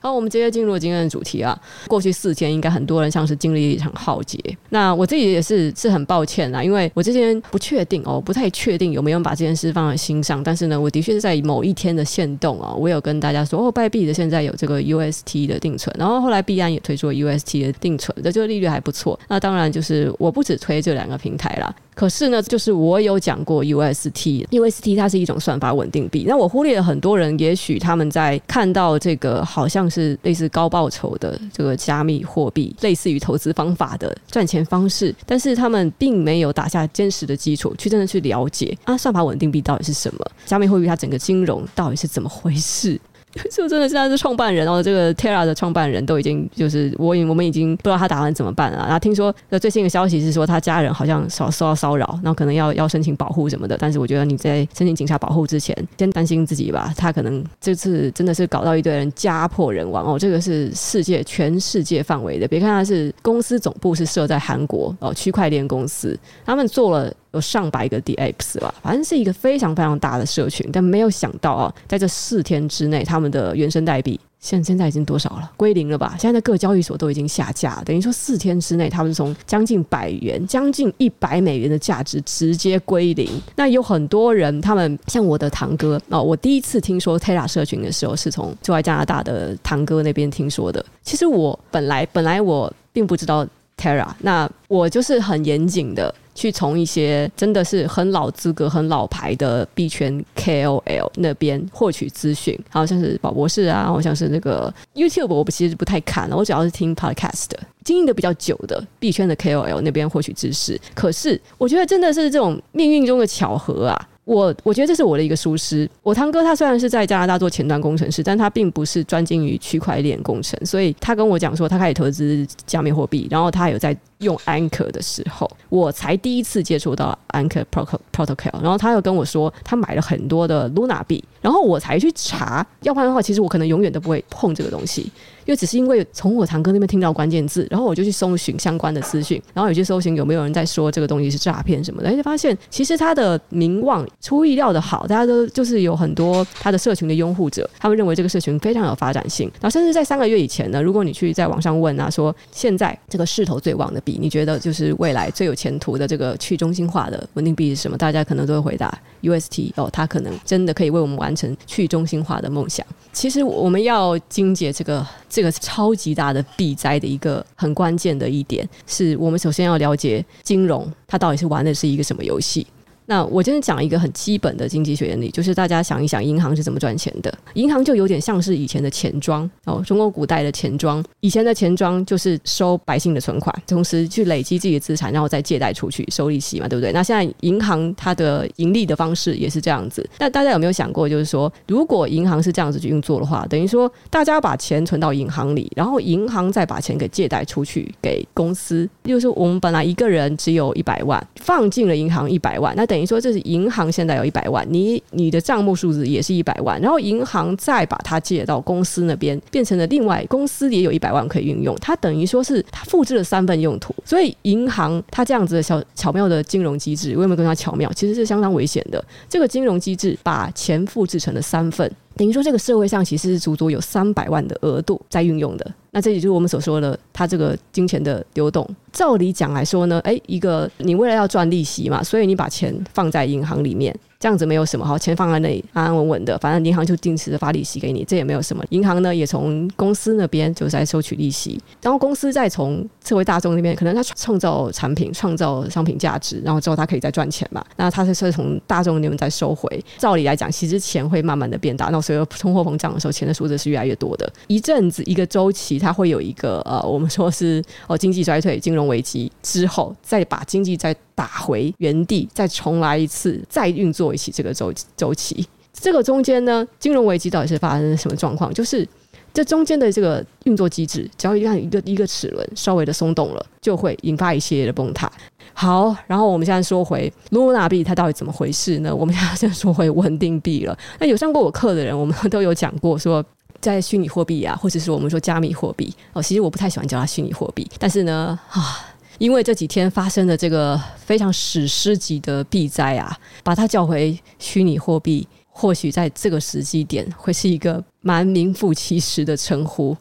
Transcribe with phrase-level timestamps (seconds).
[0.00, 1.58] 好，我们直接进入今天的主题啊。
[1.86, 4.38] 过去四天，应该很多人像是经历一场浩劫。
[4.70, 10.42] 那我自己也是是很抱歉啊，因为我之前不确定哦，不太确定有没有把这件事放在心上。
[10.42, 19.18] 但是呢，我的确是在某一天的限动啊，我有跟大家说哦，拜币的现在有这个 UST 的定存，然后后来币安也推出了 UST 的定存，的这个利率还不错。
[19.28, 21.74] 那当然就是我不只推这两个平台啦。
[21.98, 26.24] 可是呢，就是我有讲过 UST，UST 它是一种算法稳定币。
[26.28, 40.24] 那我忽略了很多人，也许他们在看到这个好像是类似高报酬的这个加密货币，类似于投资方法的赚钱方式，但是他们并没有打下坚实的基础，去真的去了解啊，算法稳定币到底是什么？
[40.46, 42.96] 加密货币它整个金融到底是怎么回事？
[43.50, 48.78] 就真的是他是创办人，然后这个 Terra 的创办人都已经就是我已，我们已经不知道他打算怎么办了。
[48.78, 53.76] 然后听说的最新的消息是说，他家人好像受受到骚扰，然后可能要要申请保护什么的。
[53.78, 56.92] 但是我觉得你在申请警察保护之前，先担心自己吧。
[56.96, 62.48] 他可能这次真的是搞到一堆人家破人亡哦，这个是世界全世界范围的。
[62.48, 67.12] 别看他是公司总部是设在韩国哦，区块链公司，他们做了。
[67.32, 75.50] 有上百个 DApps 吧，反正是一个非常非常大的社群，但没有想到啊，在这四天之内，他们的原生代币现现在已经多少了？
[75.56, 76.16] 归零了吧？
[76.18, 83.28] 现在各交易所都已经下架，等于说四天之内，他们从将近百元、将近一百美元的价值直接归零。
[83.56, 90.84] 那有很多人，他们像我的堂哥哦，我第一次听说 Terra 社群的时候，是从住在加拿大的堂哥那边听说的。
[91.02, 96.14] 其实我本来本来我并不知道 Terra，那我就是很严谨的。
[96.38, 107.48] 去从一些真的是很老资格、很老牌的币圈 KOL 那边获取资讯，好像是宝博士啊，好像是那个 YouTube，我其实不太看了，我主要是听 Podcast，
[107.82, 110.80] 经营的比较久的币圈的 KOL 那边获取知识。
[110.94, 114.08] 可是我觉得真的是这种命运中的巧合啊！
[114.28, 115.88] 我我觉得这是我的一个疏失。
[116.02, 123.96] 我堂哥他虽然是在加拿大做前端工程师，但他并不是专精于区块链工程，所以他跟我讲说他开始投资加密货币，然后他有在。
[124.18, 127.64] 用 Anchor 的时候，我才第一次接触到 Anchor
[128.12, 135.08] Protocol，然后他又跟我说他买了很多的 Luna 币，然后我才去查，要不然的话，其实我可能永远都不会碰这个东西，
[135.48, 154.18] 因为只是因为从我堂哥那边听到关键字，然后我就去搜寻相关的资讯，然后有去搜寻有没有人在说这个东西是诈骗什么的，就发现其实他的名望出意料的好，大家都就是有很多他的社群的拥护者，他们认为这个社群非常有发展性，然后甚至在三个月以前呢，如果你去在网上问啊，说现在这个势头最旺的币。
[154.20, 157.96] 你觉得就是未来最有前途的这个去中心化的稳定币是什么？
[157.96, 158.92] 大家可能都会回答
[159.22, 162.84] UST 哦，它可能真的可以为我们完成去中心化的梦想。
[163.12, 165.06] 其实我们要精简这个
[165.38, 172.66] 这个超级大的避灾的一个很关键的一点，是我们首先要了解金融它到底是玩的是一个什么游戏。
[173.08, 177.32] 那我今天讲一个很基本的经济学原理，就是大家想一想，银行是怎么赚钱的？
[177.54, 181.02] 银行就有点像是以前的钱庄哦，中国古代的钱庄。
[181.20, 186.92] 以前的钱庄就是收百姓的存款，同时去累积自己的资产，然后再借贷出去收利息嘛，对不对？
[186.92, 190.06] 那现在银行它的盈利的方式也是这样子。
[190.18, 198.86] 那大家有没有想过，就是说，如果银行是这样子去运作的话，等于说大家把钱存到银行里，然后银行再把钱给借贷出去给公司。
[199.04, 202.97] 就是，我们本来一个人只有一百万，放进了银行一百万，那等。
[202.98, 211.76] 等于说，这是银行现在有一百万，你你的账目数字也是一百万，然后银行再把它借到公司那边，变成了另外公司也有一百万可以运用。
[211.76, 217.88] 它等于说是它复制了三份用途，所以银行它这样子的小巧妙的金融机制，我有没有跟它巧妙？
[217.92, 219.04] 其实是相当危险的。
[219.28, 221.88] 这个金融机制把钱复制成了三份。
[222.18, 225.72] 等于说，这个社会上其实是足足有三百万的额度在运用的。
[225.92, 228.68] 那这也就是我们所说的，它这个金钱的流动。
[228.92, 233.96] 照理讲来说呢，诶，一个你为了要赚利息嘛，所以你把钱放在银行里面。
[234.20, 238.64] 这样子没有什么好，钱放在那里安安稳稳的，反正银行就定时的发利息给你，这也没有什么。
[238.70, 247.64] 银行呢也从公司那边就在收取利息，然后公司再从社会大众那边，可能他创造产品、创造商品价值，然后之后他可以再赚钱嘛。
[247.76, 249.68] 那他是是从大众那边再收回。
[249.98, 254.28] 照理来讲，其实钱会慢慢的变大，那所以通货膨胀的时候，钱的数字是越来越多的。
[254.48, 265.44] 一阵子一个周期，它会有一个呃，我们说是哦经济衰退、金融危机之后，再把经济再打回原地，再重来一次，再运作一起这个周周期。
[265.72, 268.54] 这个中间呢，金融危机到底是发生了什么状况？
[268.54, 268.88] 就是
[269.34, 275.10] 这中间的这个运作机制，只要一看一个一个齿轮稍微的松动了，就会引发一系列的崩塌。
[275.52, 278.94] 好，然后我们现在说回 Luna 币，它到底怎么回事呢？
[278.94, 280.78] 我们现在先说回稳定币了。
[281.00, 283.24] 那有上过我课的人，我们都有讲过说，
[283.60, 288.94] 在虚拟货币啊，或者是我们说加密货币哦，其实我不太喜欢叫它虚拟货币，但是呢，啊。
[289.18, 299.96] 因为这几天发生的这个非常史诗级的币灾啊，把它叫回虚拟货币，或许在这个时机点会是一个蛮名副其实的称呼。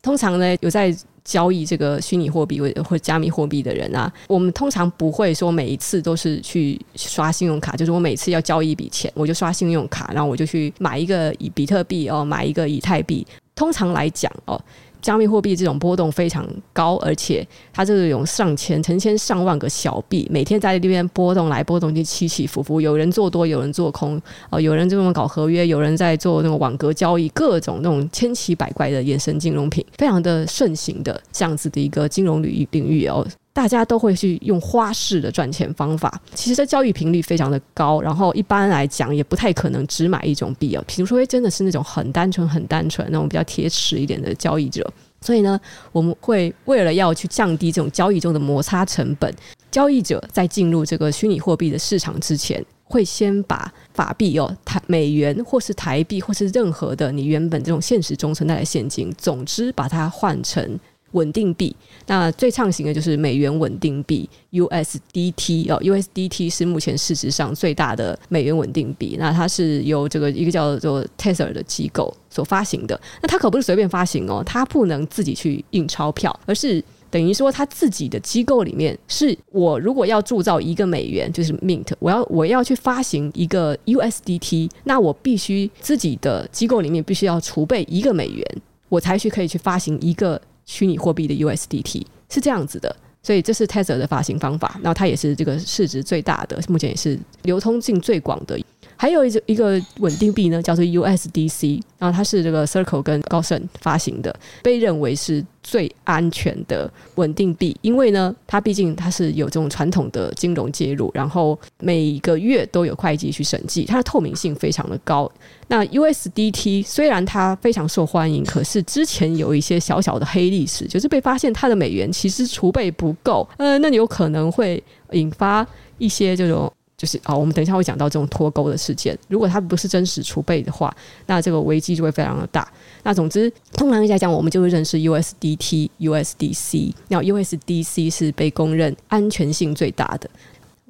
[0.00, 13.26] 通常呢，有在交易这个虚拟货币或或加密货币的人啊，我们通常不会说每一次都是去刷信用卡，就是我每次要交易一笔钱，我就刷信用卡，然后我就去买一个以比特币哦，买一个以太币。
[13.56, 14.58] 通常来讲哦。
[15.00, 22.80] 加密货币这种波动非常高，而且它这种上千、成千上万个小币，每天在这边波动来波动去，起起伏伏。
[22.80, 24.20] 有人做多，有人做空，
[24.50, 33.26] 哦，有人这么搞合约，有人在做那种网格交易，各种那种千奇百怪的衍生金融品，非常的盛行的这样子的一个金融领域领域哦。
[33.52, 40.84] 大家都会去用花式的赚钱方法，其实这交易频率非常的高，然后一般来讲也不太可能只买一种币哦。
[40.86, 44.88] 比如说，真的是那种很单纯、很单纯那种比较铁齿一点的交易者，
[45.20, 45.60] 所以呢，
[45.90, 49.34] 我们会为了要去降低这种交易中的摩擦成本，
[49.70, 60.78] 交易者在进入这个虚拟货币的市场之前，会先把法币哦，台美元或是台币或是任何的你原本这种现实中存在的现金，总之把它换成。
[61.12, 61.74] 稳定币，
[62.06, 69.16] 那最畅行的就是美元稳定币 USDT 哦，USDT 是目前市值上最大的美元稳定币。
[69.18, 73.00] 那它是由这个一个叫做 Tether 的机构所发行的。
[73.20, 88.44] 那它可不是随便发行哦，它不能自己去印钞票，而是等于说它自己的机构里面是我如果要铸造一个美元，就是 Mint，我要我要去发行一个 USDT，那我必须自己的机构里面必须要储备一个美元，
[88.88, 90.40] 我才去可以去发行一个。
[90.70, 92.94] 虚拟货币的 USDT 是这样子的，
[93.24, 98.56] 所以这是 Tether 的发行方法，那它也是这个市值最大的，目前也是流通性最广的。
[99.00, 115.32] 还有一个一个稳定币呢，叫做 USDC，然后它是这个 Circle 跟高盛发行的，被认为是最安全的稳定币，因为呢，它毕竟它是有这种传统的金融介入，然后每个月都有会计去审计，它的透明性非常的高。
[115.68, 125.66] 那 USDT 虽然它非常受欢迎，可是之前有一些小小的黑历史，就是被发现它的美元其实储备不够，呃，那你有可能会引发
[125.96, 126.70] 一些这种。
[127.00, 129.18] 就是啊，我们等一下会讲到这种脱钩的事件。
[129.26, 130.94] 如果它不是真实储备的话，
[131.24, 132.70] 那这个危机就会非常的大。
[133.02, 136.92] 那总之，通常来讲，我们就会认识 USDT、USDC。
[137.08, 140.28] 那 USDC 是被公认安全性最大的。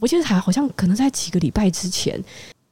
[0.01, 2.21] 我记得还好像可能在几个礼拜之前，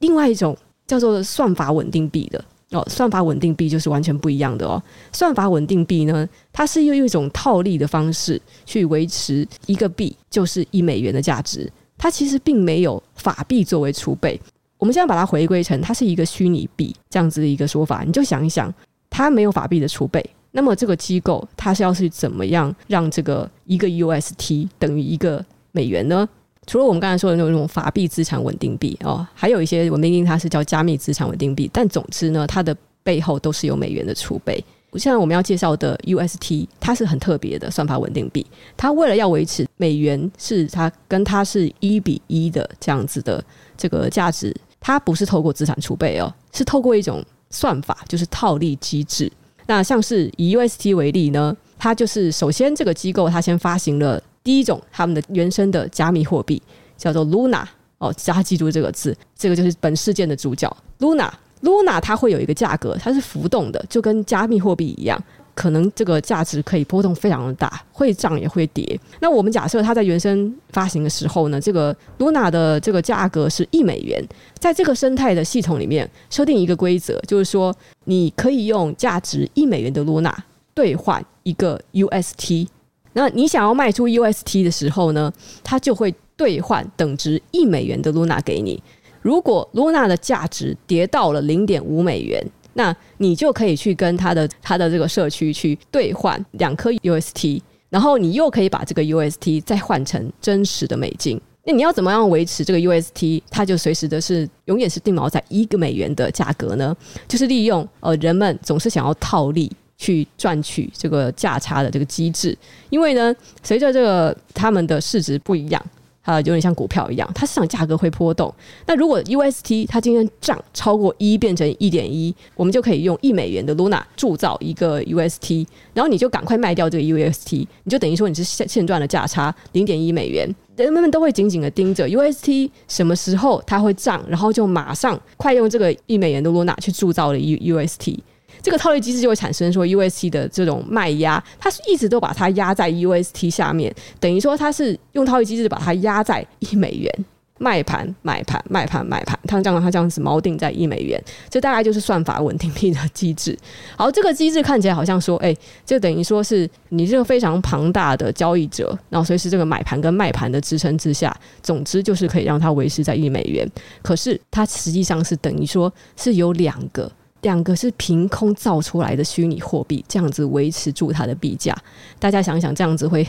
[0.01, 0.59] 另外一种
[0.89, 4.83] 叫做算法稳定币的哦，算法稳定币就是完全不一样的哦。
[5.13, 11.71] 算法稳定币呢，它是用一种套利的方式去维持一个币就是一美元的价值。
[11.99, 14.41] 它其实并没有法币作为储备，
[14.79, 18.73] 我们现在把它回归成它是一个虚拟币这样子的一个说法，你就想一想，
[19.11, 26.27] 它没有法币的储备，那么这个机构它是要去怎么样让这个一个 UST 等于一个美元呢？
[26.67, 34.63] 除了我们刚才说的那种法币资产稳定币哦，还有一些稳定币它是叫加密资产稳定币，但总之呢，它的背后都是有美元的储备。
[34.95, 38.45] 现在我们要介绍的 UST，它是很特别的算法稳定币。
[38.77, 43.45] 它为了要维持美元是它跟它是一比一的这样子的
[43.77, 49.31] 这个价值，它不是透过资产储备哦，是透过一种算法，就是套利机制。
[49.67, 56.63] 那像是以 UST 为例呢，它就是首先这个机构它先发行了第一种他们的原生的加密货币，
[56.97, 57.65] 叫做 Luna
[57.99, 61.31] 哦，大家记住这个字，这个就是本事件的主角 Luna。
[61.63, 65.21] Luna 它会有一个价格，它是浮动的，就跟加密货币一样，
[65.55, 68.99] 可能这个价值可以波动非常的大，会涨也会跌。
[69.21, 74.25] 那我们假设它在原生发行的时候呢，这个 Luna 的这个价格是一美元，
[74.59, 80.33] 在这个生态的系统里面设定一个规则，就是说你可以用价值一美元的 Luna
[80.75, 82.69] 兑换一个 UST，
[83.15, 85.33] 那你想要卖出 UST 的时候呢，
[85.65, 88.81] 它就会兑换等值一美元的 Luna 给你。
[89.23, 92.45] 如果 Luna 的价值跌到了零点五美元，
[92.75, 97.61] 那你就可以去跟他的他的这个社区去兑换两颗 UST，
[97.91, 101.41] 然后你又可以把这个 UST 再换成真实的美金。
[101.65, 103.43] 那你要怎么样维持这个 UST？
[103.51, 106.97] 它就随时的是永远是定锚在一个美元的价格呢？
[107.27, 112.57] 就是利用呃人们总是想要套利去赚取这个价差的这个机制，
[112.89, 115.85] 因为呢，随着这个他们的市值不一样。
[116.29, 118.55] 呃，有点像股票一样，它市场价格会波动。
[118.85, 130.55] 那如果 UST 它今天涨超过一变成一点一，我们就可以用一美元的 Luna 铸造一个 UST，然后你就赶快卖掉这个 UST，你就等于说你是现现赚的价差零点一美元。
[130.77, 138.19] 人们们都会紧紧的盯着 UST 什么时候它会涨，然后就马上快用这个一美元的 Luna 去铸造了 UST。
[138.63, 147.13] 这个套利机制就会产生说 UST 的这种卖压，它是一直都把它压在 UST 下面，等于说它是用套利机制把它压在一美元。
[147.61, 153.59] 卖盘、买盘、卖盘、买盘，它这样它这样子锚定在一美元，这大概就是算法稳定币的机制。
[153.97, 155.53] 好，这个机制看起来好像说，哎，
[155.85, 163.69] 就等于说是你这个非常庞大的交易者，然后随时这个买盘跟卖盘的支撑之下，总之就是可以让它维持在一美元。
[164.03, 167.11] 可是它实际上是等于说是有两个。
[167.43, 171.77] 两个是凭空造出来的虚拟货币，这样子维持住它的币价。
[172.19, 173.27] 大家想想，这样子会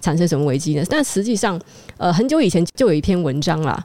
[0.00, 0.82] 产生什么危机呢？
[0.88, 1.60] 但实际上，
[1.98, 3.84] 呃，很久以前就有一篇文章啦，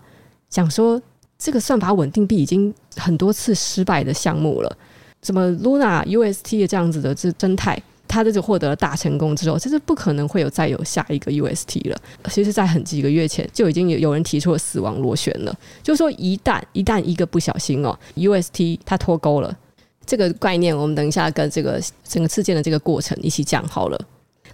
[0.50, 1.02] 讲说
[1.38, 4.78] 这个算法稳定币已经很多次失败的项目了。
[5.22, 7.78] 什么 Luna UST 的这样子的这生态，
[8.08, 11.98] 它这就获得了大成功之后，这是不可能会有再有下一个 UST 了。
[12.30, 15.54] 其实，在很几个月前就已经有有人提出了死亡螺旋了，
[15.84, 19.58] 就是说一旦一旦一个不小心哦，UST 它脱钩了。
[20.06, 24.00] 这个概念，我们等一下跟这个整个事件的这个过程一起讲好了。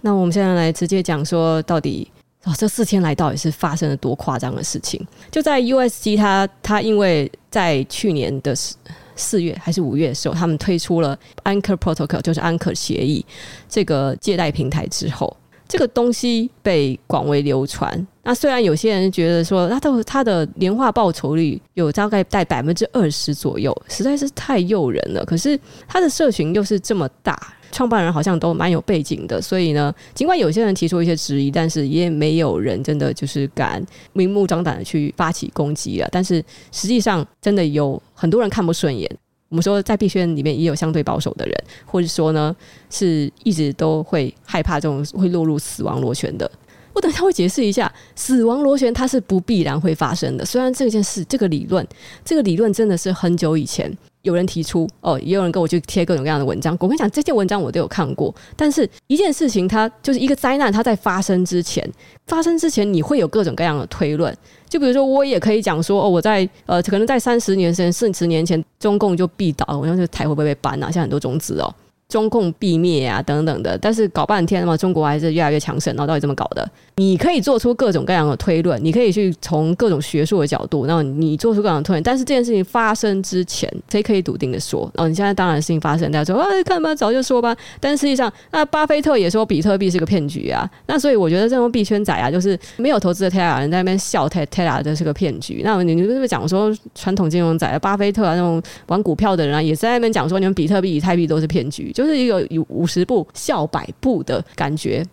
[0.00, 2.10] 那我们现在来直接讲说，到底
[2.44, 5.00] 哦，这四天来到底是发生了多夸张的事情？
[5.30, 8.76] 就在 USG 它它因为在去年的四
[9.14, 13.24] 四月还是五月的时候，他们推出了 Anchor Protocol，就是安可协议
[13.68, 15.36] 这个借贷平台之后。
[15.68, 18.06] 这个东西被广为流传。
[18.24, 25.24] 那虽然有些人觉得说，它的它的年化报酬率有大概在百分之二十左右，实在是太诱人了。
[25.24, 27.36] 可是它的社群又是这么大，
[27.72, 36.08] 创办人好像都蛮有背景的，所以呢，尽管有些人提出一些质疑，但是也没有人真的就是敢明目张胆的去发起攻击了。
[36.12, 39.10] 但是实际上，真的有很多人看不顺眼。
[39.52, 41.54] 我们说，在币圈里面也有相对保守的人，
[41.84, 42.56] 或者说呢，
[42.88, 46.50] 是一直都会害怕这种会落入死亡螺旋的。
[46.94, 50.44] 我等下会解释一下，死亡螺旋它是不必然会发生的。
[50.46, 51.86] 虽然这件事、这个理论、
[52.24, 53.94] 这个理论真的是很久以前。
[54.22, 56.76] 有人提出哦，也有人跟我去贴各种各样的文章。
[56.80, 58.34] 我跟你讲，这些文章我都有看过。
[58.56, 61.88] 但是一件事情，它就是一个灾难，它在发生之前，
[62.26, 64.34] 发生之前，你会有各种各样的推论。
[64.68, 70.90] 就比如说，我也可以讲说，哦，我在呃，可能在三十年前、四十年前，中共就必倒，我想这台会不会被搬啊？
[70.90, 71.74] 像很多种子哦。
[72.12, 76.70] 中共必灭啊，等等的，但是搞半天嘛，中国还是越来越强盛，然后到底怎么搞的？
[76.96, 82.02] 你可以做出各种各样的推论，你可以去从各种学术的角度，然后你做出各种推论。
[82.02, 84.90] 但是这件事情发生之前，谁可以笃定的说？
[84.96, 87.56] 哦你现在当然事情发生，大家说啊，看吧，早就说吧。
[87.80, 90.70] 但实际上，那巴菲特也说比特币是个骗局啊。
[90.84, 95.62] 那所以我觉得这种币圈仔啊，就是没有投资的 Terra 人在那边笑 Terra 这是个骗局。
[95.64, 101.90] 那你你是不是讲说传统金融仔，巴菲特啊那种玩股票的人啊，也在那边讲说你们比特币、以太币都是骗局？
[101.92, 105.04] 就就是一个有五十步笑百步的感觉。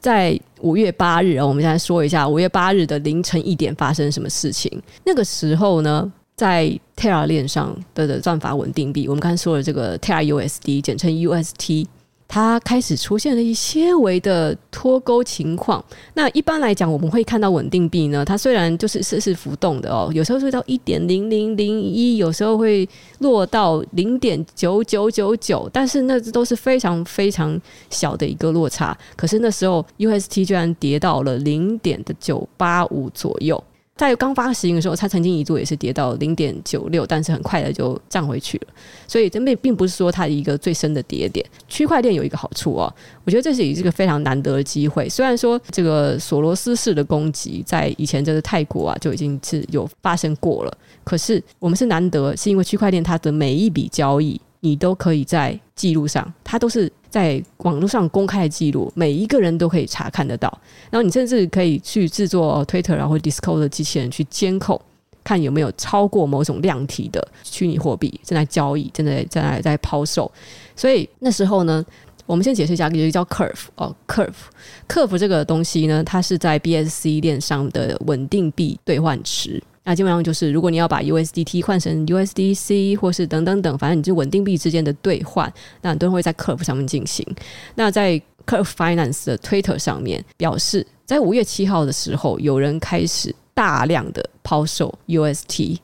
[0.00, 4.82] 在五月八日，我们现在说一下五月八日的凌晨一点发生什么事情。
[5.04, 11.86] 那个时候呢，在 Terra 链上的的算法稳定币，我们刚才说的这个 Terra USD，简称 UST。
[12.34, 15.84] 它开始出现了一些微的脱钩情况。
[16.14, 27.60] 那一般来讲，我们会看到稳定币呢，它虽然就是是是浮动的哦，有时候会到一点零零零一，有时候会落到零点九九九九，但是那都是非常非常
[27.90, 28.96] 小的一个落差。
[29.14, 33.62] 可是那时候 UST 居然跌到了零点的九八五左右。
[34.02, 38.66] 在刚发行的时候，它曾经一度也是跌到零点九六，但是很快的就涨回去了。
[39.06, 41.46] 所以这并并不是说它一个最深的跌点。
[41.68, 42.92] 区块链有一个好处哦，
[43.24, 45.08] 我觉得这是一个非常难得的机会。
[45.08, 54.40] 虽然说这个索罗斯式的攻击在以前这个泰国啊就已经是有发生过了，可是我们是难得，是因为区块链它的每一笔交易。
[54.64, 60.48] 你都可以在记录上，它都是在网络上公开的记录，每一个人都可以查看得到。
[60.88, 64.80] 然后你甚至可以去制作 Twitter 然后 Discord 的机器人去监控，
[65.24, 70.30] 看有没有超过某种量体的虚拟货币正在交易，正在在在抛售。
[70.76, 71.84] 所以那时候呢，
[72.24, 79.60] 我们先解释一下，有一个叫 Curve 哦，Curve，Curve 这个东西呢，它是在 BSC 链上的稳定币兑换池。
[79.84, 87.26] 那基本上就是，如果你要把 USDT 换成 USDC，或是等等等，反正你就稳定币之间的兑换，那很多人会在 Curve 上面进行。
[87.74, 88.12] 那在
[88.46, 95.78] Curve Finance 的 Twitter 上面表示，在五月七号的时候，有人开始大量的抛售 UST。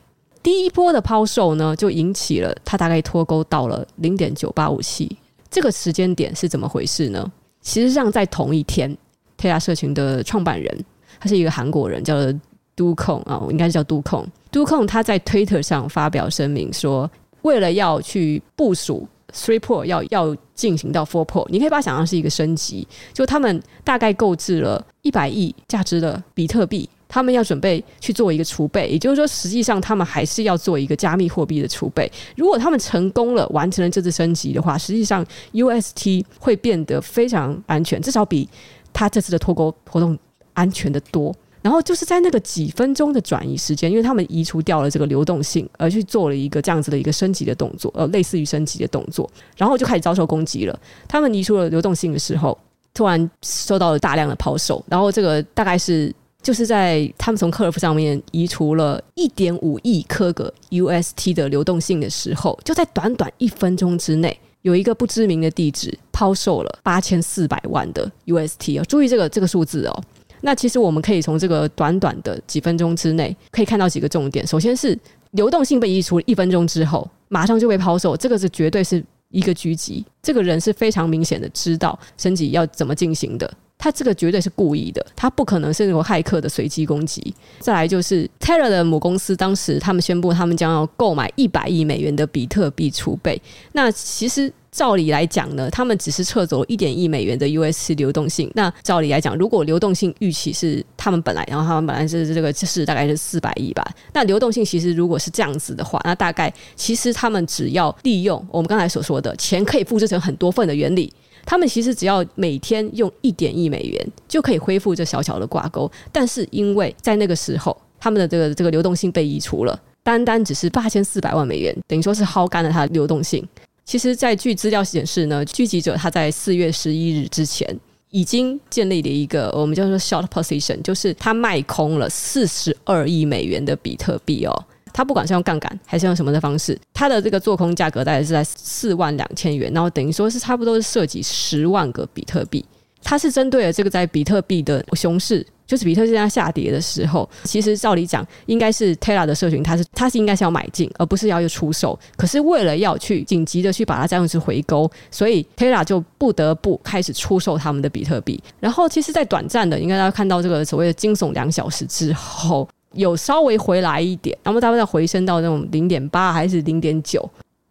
[0.44, 5.16] 第一波的抛售呢，就引起了它大概脱钩到了零点九八五七。
[5.50, 7.32] 这个时间点是怎么回事呢？
[7.60, 8.96] 其实上在同一天
[9.36, 10.84] ，Terra 社群的创办人，
[11.18, 12.40] 他是一个韩国人，叫做。
[12.78, 14.24] 都控啊，我应该是叫都控。
[14.52, 17.10] 都控他在 Twitter 上发表声明说，
[17.42, 22.86] 为了要去部署 Three Pro，要要进行到 Four Pro，你可以把它想象是一个升级。
[23.12, 28.88] 就他们大概购置了一百亿价值的比特币，他们要准备去做一个储备。
[28.88, 32.10] 也就是说，实际上他们还是要做一个加密货币的储备。
[32.36, 38.48] 如果他们成功了，完成了这次升级的话，实际上 UST 会变得非常安全，至少比
[38.92, 40.16] 他这次的脱钩活动
[40.54, 41.34] 安全得多。
[41.62, 50.80] 然后就是在那个几分钟的转移时间，因为他们移除掉了这个流动性，而去做了一个这样子的一个升级的动作，呃，类似于升级的动作，然后就开始遭受攻击了。
[51.08, 52.56] 他们移除了流动性的时候，
[52.94, 70.04] 突然受到了大量的抛售，然后这个大概是就是在他们从 Curve 上面移除了一点五亿颗个 UST 的流动性的时候，就在短短一分钟之内，有一个不知名的地址抛售了八千四百万的 UST 哦，注意这个这个数字哦。
[70.40, 74.46] 那其实我们可以从这个短短的几分钟之内，可以看到几个重点。
[74.46, 74.98] 首先是
[75.32, 80.04] 流动性被移除一分钟之后，马上就被抛售，这个是绝对是一个狙击。
[80.22, 87.34] 这个人是非常明显的知道升级要怎么进行的，他这个绝对是故意的，他不可能是那种骇客的随机攻击。
[87.60, 93.40] 再来就是 Terra 的母公司，当时他们宣布他们将要购买一百亿美元的比特币储备。
[93.72, 94.52] 那其实。
[94.70, 98.48] 照理来讲呢，他们只是撤走一点亿美元的 UST 流动性。
[98.54, 103.82] 那照理来讲，如果流动性预期是他们本来，然后他们本来是这个是大概是四百亿吧。
[104.12, 111.12] 那流动性其实如果是这样子的话，那大概其实他们只要利用我们刚才所说的钱可以复制成很多份的原理，
[111.48, 115.90] 他们其实只要每天用一点一美元就可以恢复这小小的挂钩。
[116.12, 123.42] 但是因为在那个时候，他们的这个这个流动性被移除了，单单只是八千四百万美元，等于说是耗干了它的流动性。
[123.86, 127.66] 其实，在据资料显示呢，聚集者他在四月十一日之前
[128.10, 134.52] 已经建立了一个我们叫做 short position，就是他卖空了四十二亿美元的比特币哦。
[134.98, 142.64] 它不管是用杠杆还是用什么的方式，它的这个做空价格大概是在四万两千元，然后等于说是差不多是涉及十万个比特币。
[143.00, 145.46] 它是针对了这个在比特币的熊市。
[145.68, 151.96] 就是比特币在下跌的时候，其实照理讲，应该是 Terra 的社群，它是它是应该是要买进，而不是要去出售。
[152.16, 158.42] 可是为了要去紧急的去把它这样子回勾，所以 Terra 就不得不开始出售他们的比特币。
[158.58, 162.66] 然后，其实，在短暂的，应该大家看到这个所谓的惊悚两小时之后，
[162.98, 167.20] 有稍微回来一点，然后大概再回升到那种零点八还是零点九，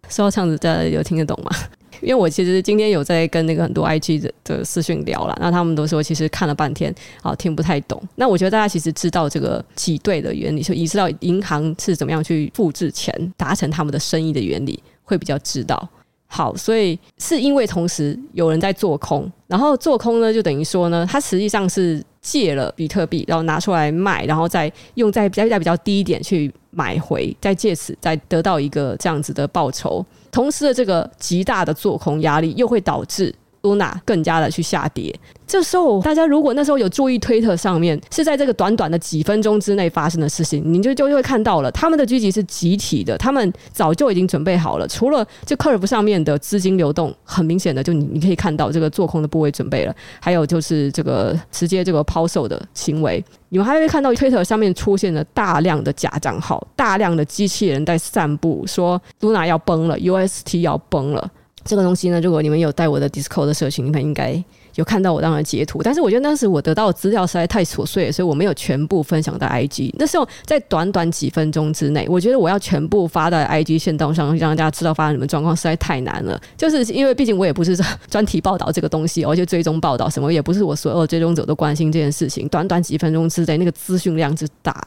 [0.09, 1.51] 说到这样子，大家有听得懂吗？
[1.99, 6.93] 因为我其实今天有在跟那个很多 IG 的的私讯聊了，那他们都说其实看了半天
[7.23, 7.99] 啊听不太懂。
[8.15, 15.89] 那我觉得大家其实知道这个挤兑的原理，就意识到银行是怎么样去复制钱达成他们的生意的原理，会比较知道。
[16.27, 30.05] 好，所以是因为同时有人在做空，然后做空呢就等于说呢，它实际上是借了比特币，然后拿出来卖，然后再用在比较在比较低一点去买回，再借此再得到一个这样子的报酬。
[30.29, 33.33] 同时的这个极大的做空压力，又会导致
[33.75, 35.13] Luna 更加的去下跌。
[35.45, 44.85] 这时候，大家如果那时候有注意推特上面是在这个短短的几分钟之内发生的事情，你就就会看到了，他们的狙击是集体的，他们早就已经准备好了。
[44.87, 61.31] 除了这 Curve 上面的资金流动，很明显的就你你可以看到这个做空的部位准备了，还有就是这个直接这个抛售的行为，你们还会看到推特上面出现了大量的假账号，大量的机器人在散布说 Luna 要崩了，UST 要崩了。
[61.67, 64.43] 这个东西呢，如果你们有带我的 Discord 的社群，你们应该
[64.75, 65.81] 有看到我当时截图。
[65.83, 69.93] 但是我觉得当时我得到的资料实在太琐碎，所以我没有全部分享到 IG。
[69.99, 76.39] 那时候在短短几分钟之内，我觉得我要全部发到 IG 线动上，让大家知道发生什么状况，实在太难了。
[76.55, 77.77] 就是因为毕竟我也不是
[78.09, 82.47] 专题报道这个东西，而且追踪报道什么也不是我所有追踪者都关心这件事情。
[82.47, 84.79] 短短几分钟之内，那个资讯量之大，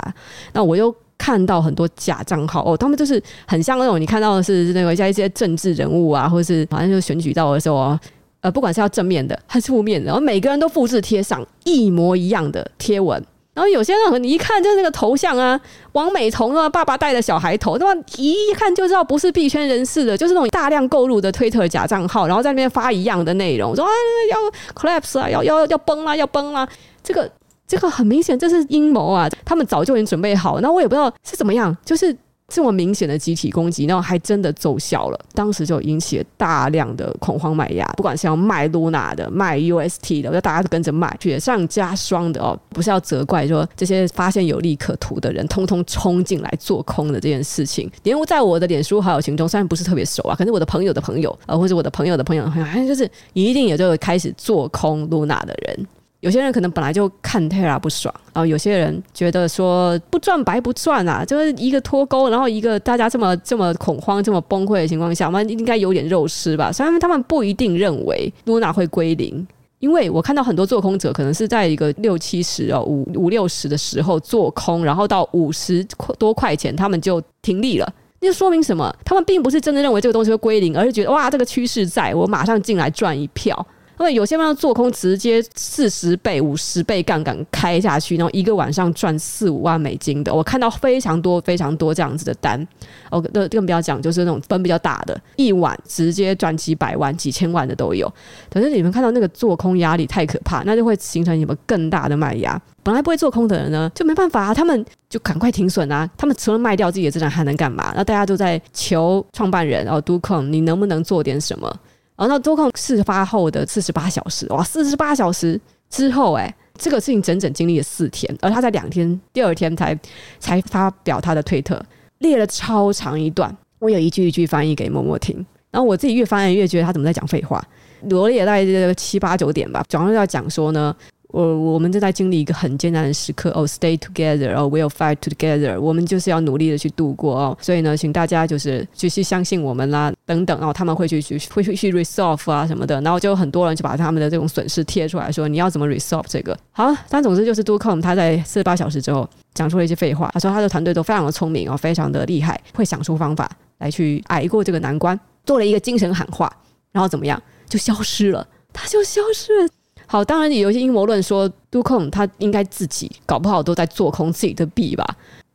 [0.52, 0.94] 那我又。
[1.20, 8.00] 看到很多假账号哦，他们就是很像那种你看到的是那个像一些政治人物啊，或者是反正就选举到的时候啊，
[8.40, 15.60] 呃，不管是要正面的还是负面的，然后每个人都复制贴上一模一样的贴文，然后有些人你一看就是那个头像啊，
[15.92, 23.90] 王美瞳啊，爸爸带的小孩头，那么一看就知道不是币圈人士的，就是那种大量购入的推特假账号，然后在那边发一样的内容，说啊
[24.30, 24.38] 要
[24.74, 26.66] collapse 啊，要要要崩啊，要崩啊，
[27.02, 27.30] 这个。
[27.70, 29.28] 这个很明显，这是阴谋啊！
[29.44, 32.14] 他们早就已经准备好，那我也不知道是怎么样，就是
[32.48, 35.20] 这么明显的集体攻击，然后还真的奏效了。
[35.34, 42.58] 当时就引起了大量的恐慌买压，不管是要卖 Luna 的、卖 UST 的我，就大家都跟着卖，雪上加霜的哦。
[42.70, 47.88] 不是要责怪说这些发现有利可图的人，通通冲进来做空的这件事情。
[48.02, 55.86] 连在我的脸书好友群中，虽然不是特别熟啊，可是我的朋友的朋友，呃，或者我的朋友的朋友，好像 就是一定也就开始做空 Luna 的人。
[56.20, 66.70] 有些人可能本来就看 Terra 不爽，然后有些人觉得说不赚白不赚啊，就是一个脱钩，然后一个大家这么这么恐慌、这么崩溃的情况下，我们应该有点肉吃吧。
[66.70, 69.46] 虽然他们不一定认为 Luna 会归零，
[69.78, 75.82] 因为我看到很多做空者可能是在一个六七十哦五五六十的时候做空，然后到五十
[76.18, 77.90] 多块钱他们就停利了。
[78.20, 78.94] 那就说明什么？
[79.06, 83.66] 他们并不是真的认为这个东西会归零，而是觉得哇，这个趋势在我马上进来赚一票。
[84.00, 92.66] 他们有些人做空直接四十倍、五十倍杠杆开下去，然后一个晚上赚四五万美金的，我看到非常多非常多这样子的单。
[93.10, 98.10] 哦，更更不要讲，就是那种分比较大的，一晚直接赚几百万、几千万的都有。
[98.50, 102.58] 可是你们看到那个做空压力太可怕，那就会形成你们更大的卖压。
[102.82, 106.08] 本来不会做空的人呢，就没办法啊，他们就赶快停损啊。
[106.16, 107.92] 他们除了卖掉自己的资产，还能干嘛？
[107.94, 111.70] 那大家都在求创办人哦，Do Kwon，你能不能做点什么？
[112.20, 119.98] 然后那多空事发后的四十八小时，哇，四十八小时之后，哎，这个事情整整经历了四天，而他在两天，第二天才
[120.38, 121.82] 才发表他的推特，
[122.18, 125.34] 列了超长一段，我有一句一句翻译给默默听，
[125.70, 127.64] 然后我自己越翻译越觉得他怎么在讲废话，
[128.10, 130.94] 罗列大概七八九点吧，总要要讲说呢。
[131.32, 135.80] 我我们正在经历一个很艰难的时刻哦，Stay together 哦，We'll fight together。
[135.80, 146.56] 我们就是要努力的去度过哦，所以呢，请大家就是继续相信我们啦，等等哦，他们会去去会去去 resolve 啊什么的，然后就很多人就把他们的这种损失贴出来说，你要怎么 resolve 这个？
[146.72, 156.52] 好，但总之就是 Do Kwon 他在四十八小时之后讲出了一些废话，他说他的团队都非常的聪明哦，非常的厉害，会想出方法来去挨过这个难关，做了一个精神喊话，
[156.92, 159.68] 然后怎么样就消失了，他就消失了。
[160.12, 165.06] 好，当然也有些阴谋论说，Do Kwon 他应该自己搞不好都在做空自己的币吧？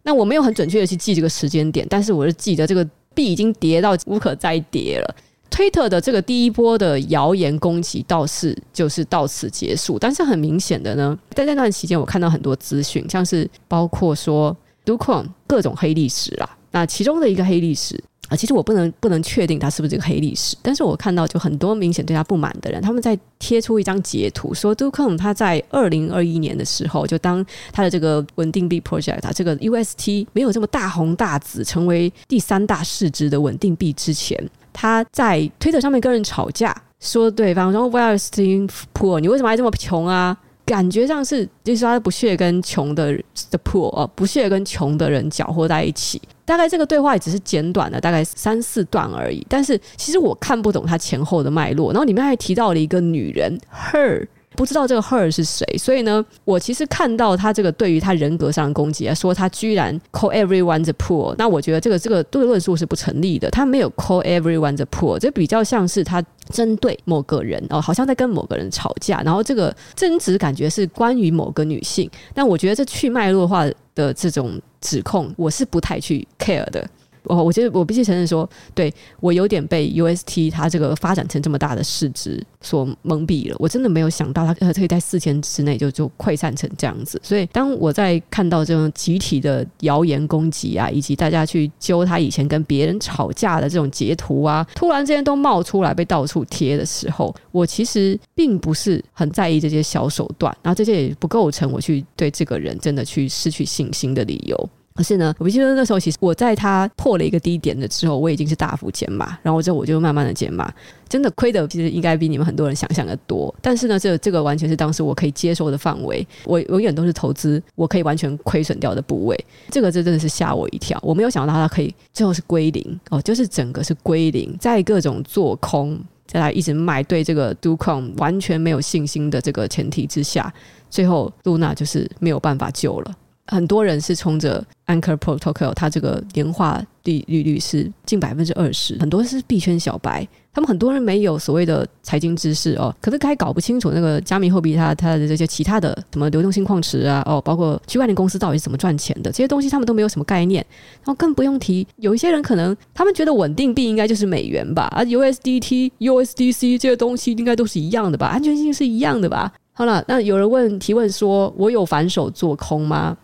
[0.04, 5.16] 那我没有很准确的去记这个时间点，但是我是记得这个币已经跌到无可再跌了。
[5.50, 18.02] 推特的这个第一波的谣言攻击倒是就是到此结束，但是很明显的呢，在那段期间我看到很多资讯，像是包括说 Do Kwon 各种黑历史啦，那其中的一个黑历史。
[18.30, 39.20] 啊，其实我不能不能确定他是不是这个黑历史，但是我看到就很多明显对他不满的人，他们在贴出一张截图，说 Do Kwon 他在二零二一年的时候，就当他的这个稳定币 project，他这个 UST 没有这么大红大紫，成为第三大市值的稳定币之前，他在推特上面跟人吵架，说对方说 Vesting poor？
[39.20, 40.36] 你为什么还这么穷啊？
[40.66, 43.16] 感觉上是就是他不屑跟穷的
[43.52, 46.20] 的 poor，不屑跟穷的人搅和在一起。
[46.46, 49.46] 大概这个对话也只是简短的，大概三四段而已。
[49.50, 51.92] 但是其实我看不懂他前后的脉络。
[51.92, 53.60] 然后里面还提到了一个女人
[53.92, 54.28] ，her。
[54.56, 63.50] 不知道这个 her 是谁，所以呢，我其实看到他这个对于他人格上的攻击啊，说他居然 call everyone the poor，那我觉得这个这个这个论述是不成立的。
[63.52, 72.10] 他没有 call everyone the poor，这比较像是他针对某个人哦，好像在跟某个人吵架，然后这个争执感觉是关于某个女性。
[72.34, 76.88] 但我觉得这去脉络化的这种指控，我是不太去 care 的。
[77.28, 83.56] 哦，我觉得我必须承认说，对，我有点被 UST 它这个发展成这么大的市值所蒙蔽了。
[83.60, 87.20] 我真的没有想到它可以在四天之内就就溃散成这样子。
[87.24, 104.70] 所以当我在看到这种集体的谣言攻击啊，以及大家去揪他以前跟别人吵架的这种截图啊，突然之间都冒出来被到处贴的时候，我其实并不是很在意这些小手段，然后这些也不构成我去对这个人真的去失去信心的理由。
[104.96, 110.74] 可是呢，我记得那时候，其实我在它破了一个低点的之后，我已经是大幅减码，然后之后我就慢慢的减码，
[111.10, 113.54] 真的亏的其实应该比你们很多人想象的多。
[113.62, 119.38] 但是呢，这这个完全是当时我可以接受的范围，我永远都是投资我可以完全亏损掉的部位。
[119.70, 130.54] 这个这真的是吓我一跳，我没有想到它可以最后是归零哦，就是整个是归零，在各种做空，在他一直卖对这个 Do Kwon 完全没有信心的这个前提之下，
[130.90, 133.14] 最后露娜就是没有办法救了。
[133.48, 150.66] 很多人是冲着 Anchor Protocol，它这个年化利利率是近百分之二十，很多是币圈小白，他们很多人没有所谓的财经知识哦，可是还搞不清楚那个加密货币它它的这些其他的什么流动性矿池啊哦，包括区块链公司到底是怎么赚钱的这些东西，他们都没有什么概念，
[151.04, 159.54] 然后更不用提有一些人可能他们觉得稳定币应该就是美元吧，啊 USDT、USDC 这些东西应该都是一样的吧，安全性是一样的吧。
[159.74, 163.16] 好了，那有人问提问说，我有反手做空吗？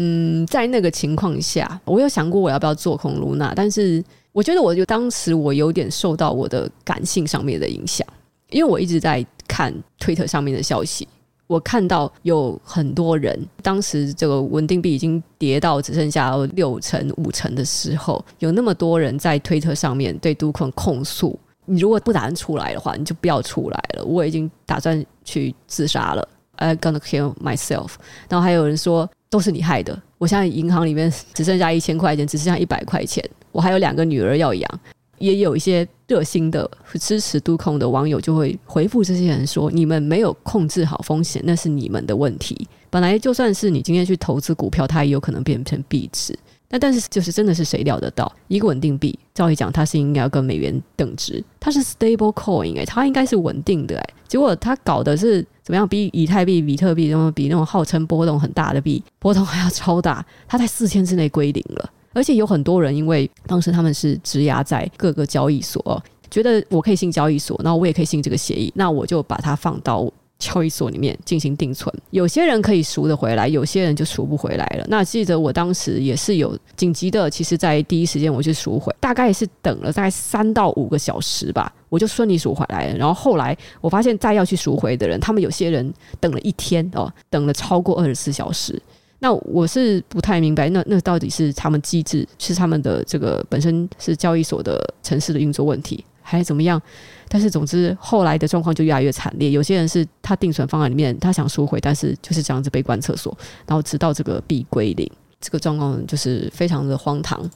[0.00, 8.06] 嗯，在那个情况下，我有想过我要不要做空露娜但是我觉得我就当时我有点受到我的感性上面的影响，
[8.50, 11.08] 因为我一直在看推特上面的消息，
[11.48, 27.94] 我看到有很多人当时这个稳定币已经跌到只剩下六成五成的时候，有那么多人在推特上面对杜坤控诉，你如果不打算出来的话，你就不要出来了，我已经打算去自杀了，I gonna kill myself。
[28.28, 29.10] 然后还有人说。
[29.30, 30.00] 都是你害的！
[30.16, 33.22] 我现在银行里面只剩下一千块钱，只剩下一百块钱。
[33.52, 34.80] 我还有两个女儿要养，
[35.18, 42.68] 也有一些热心的支持 Do Kwon 的网友就会回复这些人说：“你们没有控制好风险，那是你们的问题。
[42.90, 46.38] 本来就算是你今天去投资股票，它也有可能变成币值。
[46.70, 55.86] 那但是就是真的是谁料得到，一个稳定币，照理讲它是应该要跟美元等值，它是 stable coin 诶、欸，它应该是稳定的诶、结果它搞的是怎么样？
[55.86, 61.90] 比以太币、比特币，那么比那种号称波动很大的币，波动还要超大，它在四天之内归零了。
[62.14, 70.10] 而且有很多人因为当时他们是质押在各个交易所，觉得我可以信交易所，那我也可以信这个协议，那我就把它放到。
[70.38, 74.86] 交易所里面进行定存，有些人可以赎得回来，有些人就赎不回来了。
[74.88, 82.96] 那记得我当时也是有紧急的，其实在第一时间我就赎回，大概是等了大概三到五个小时吧，我就顺利赎回来了。
[82.96, 88.80] 然后后来我发现再要去赎回的人，他们有些人等了一天哦，等了超过二十四小时。
[89.18, 96.80] 那我是不太明白，那那到底是他们机制，是他们的这个本身是交易所的城市的运作问题，还是怎么样？
[97.28, 99.50] 但是总之，后来的状况就越来越惨烈。
[99.50, 103.36] 有些人是他定存放在里面，他想赎回，但是就是这样子被关厕所，
[103.66, 105.10] 然后直到这个币归零，
[105.40, 107.48] 这个状况就是非常的荒唐。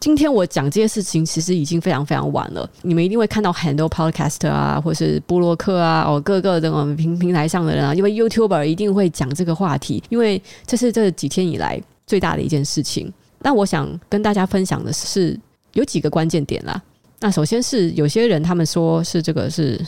[0.00, 2.70] 今天我讲这些事情，其实已经非常非常晚了。
[2.82, 13.12] 你们一定会看到很多 podcast 啊，或是部落客啊，哦，各个这种平平台上的人啊，因为 YouTuber 一定会讲这个话题，因为这是这几天以来最大的一件事情。
[13.40, 15.38] 那我想跟大家分享的是
[15.72, 16.80] 有几个关键点啦。
[17.20, 19.80] 那首先是有些人他们说是这个是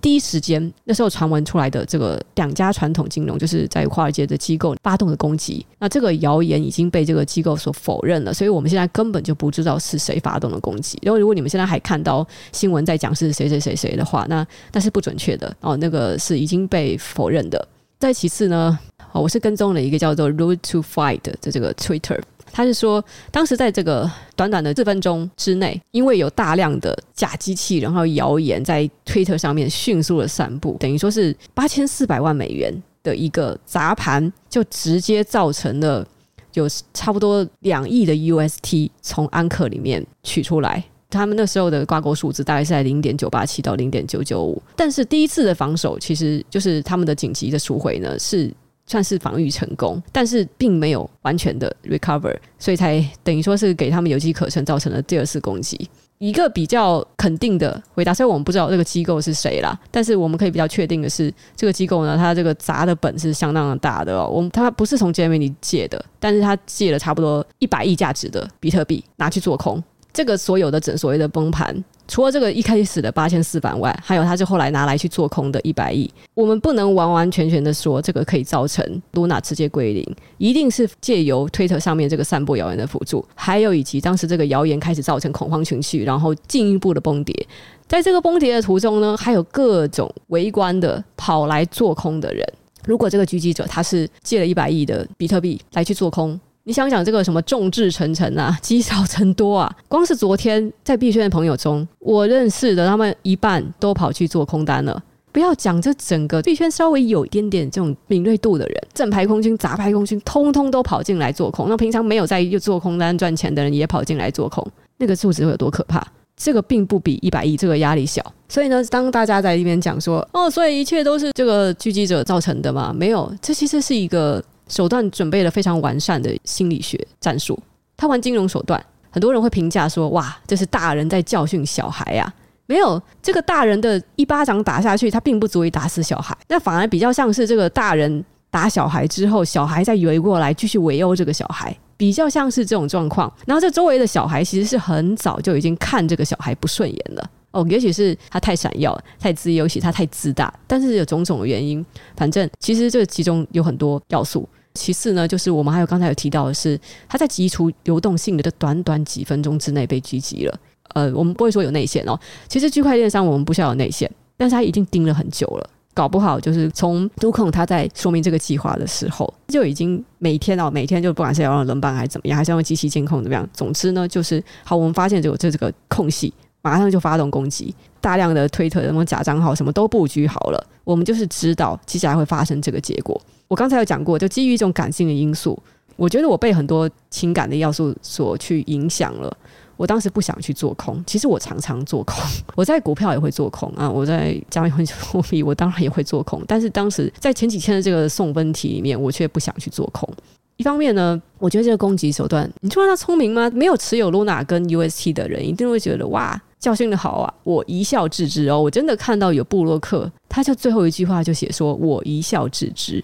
[0.00, 10.96] 第一时间那时候传闻出来的这个两家传统金融就是在华尔街的机构发动的攻击，那这个谣言已经被这个机构所否认了，所以我们现在根本就不知道是谁发动的攻击。
[11.02, 17.68] 因为如果你们现在还看到新闻在讲是谁谁谁谁的话，那那是不准确的哦，那个是已经被否认的。
[17.98, 18.78] 再其次呢，
[19.12, 22.20] 我是跟踪了一个叫做 Root to Fight 的这个 Twitter。
[22.52, 36.06] 他是说，当时在这个短短的四分钟之内，因为有大量的假机器然后谣言在推特上面迅速的散布，等于说是八千四百万美元的一个砸盘，就直接造成了
[36.54, 40.82] 有差不多两亿的 UST 从安克里面取出来。
[41.10, 48.52] 他们那时候的挂钩数字大概是在零点九八七到零点九九五，但是第一次的防守其实就是他们的紧急的赎回呢是。
[48.88, 55.88] 算是防御成功，但是并没有完全的 recover，所以才等于说是给他们有机可乘，造成了第二次攻击。
[56.18, 64.26] 一个比较肯定的回答，虽然我们不知道这个机构是谁啦，但是我们可以比较确定的是，这个机构呢，它这个砸的本是相当的大的哦。
[64.28, 69.80] 我们它不是从 Gemini 借的，但是它借了差不多一百亿价值的比特币拿去做空，
[70.12, 71.84] 这个所有的整所谓的崩盘。
[72.08, 87.46] 除了这个一开始的八千四百万，还有他就后来拿来去做空的一百亿，我们不能完完全全的说这个可以造成 Luna 直接归零，一定是借由推特上面这个散布谣言的辅助，还有以及当时这个谣言开始造成恐慌情绪，然后进一步的崩跌，
[87.86, 92.42] 在这个崩跌的途中呢，还有各种围观的跑来做空的人，
[92.86, 96.40] 如果这个狙击者他是借了一百亿的比特币来去做空。
[96.68, 99.74] 你想想这个什么众志成城啊， 积少成多啊！
[99.88, 105.02] 光是昨天在币圈的朋友中，我认识的他们一半都跑去做空单了。
[105.32, 111.70] 不要讲这整个币圈稍微有一点点这种敏锐度的人，正牌空军、杂牌空军，通通都跑进来做空。
[111.70, 114.62] 那平常没有在做空单赚钱的人，也跑进来做空，
[114.98, 116.06] 那个数值会有多可怕？
[116.36, 118.22] 这个并不比一百亿这个压力小。
[118.46, 122.92] 所以呢，当大家在一边讲说，哦，所以一切都是这个狙击者造成的吗？
[122.94, 124.44] 没有，这其实是一个。
[124.68, 127.58] 手段准备了非常完善的心理学战术，
[127.96, 132.32] 他玩金融手段，很多人会评价说：“哇，这是大人在教训小孩呀！”
[132.66, 143.32] 没有，这个大人的一巴掌打下去，他并不足以打死小孩，那反而比较像是这个大人打小孩之后，小孩再围过来继续围殴这个小孩，比较像是这种状况。
[143.46, 147.30] 然后这周围的小孩其实是很早就已经看这个小孩不顺眼了。
[147.52, 151.82] 哦，也许是他太闪耀、太自由，也许他太自大，但是有种种的原因，
[152.14, 154.46] 反正其实这其中有很多要素。
[154.78, 160.58] 其次呢，就是我们还有刚才有提到的是，他在极除流动性的这短短几分钟之内被狙击了。
[160.94, 162.18] 呃，我们不会说有内线哦。
[162.48, 183.20] 其实区块链上我们不需要有内线，但是他已经盯了很久了，搞不好就是从 Do Kwon 他在说明这个计划的时候，就已经每天哦，每天就不管是要用轮班还是怎么样，还是要用机器监控怎么样，总之呢，就是好，我们发现就有这这个空隙，马上就发动攻击，大量的推特什么假账号什么都布局好了，我们就是知道接下来会发生这个结果。
[183.48, 185.58] 我刚才有讲过，就基于一种感性的因素，
[185.96, 189.34] 我觉得我被很多情感的要素所去影响了。
[189.76, 192.16] 我当时不想去做空，其实我常常做空，
[192.56, 200.08] 我在股票也会做空啊，我在加密货币我当然也会做空，但是当时在前几天的这个送分题里面，我却不想去做空。
[200.56, 203.48] 一方面呢，我觉得这个攻击手段，你说他聪明吗？
[203.50, 208.60] 没有持有 Luna 跟 UST 的人一定会觉得哇，教训的好啊，我一笑置之哦。
[208.60, 213.02] 我真的看到有布洛克，他就最后一句话就写说，我一笑置之。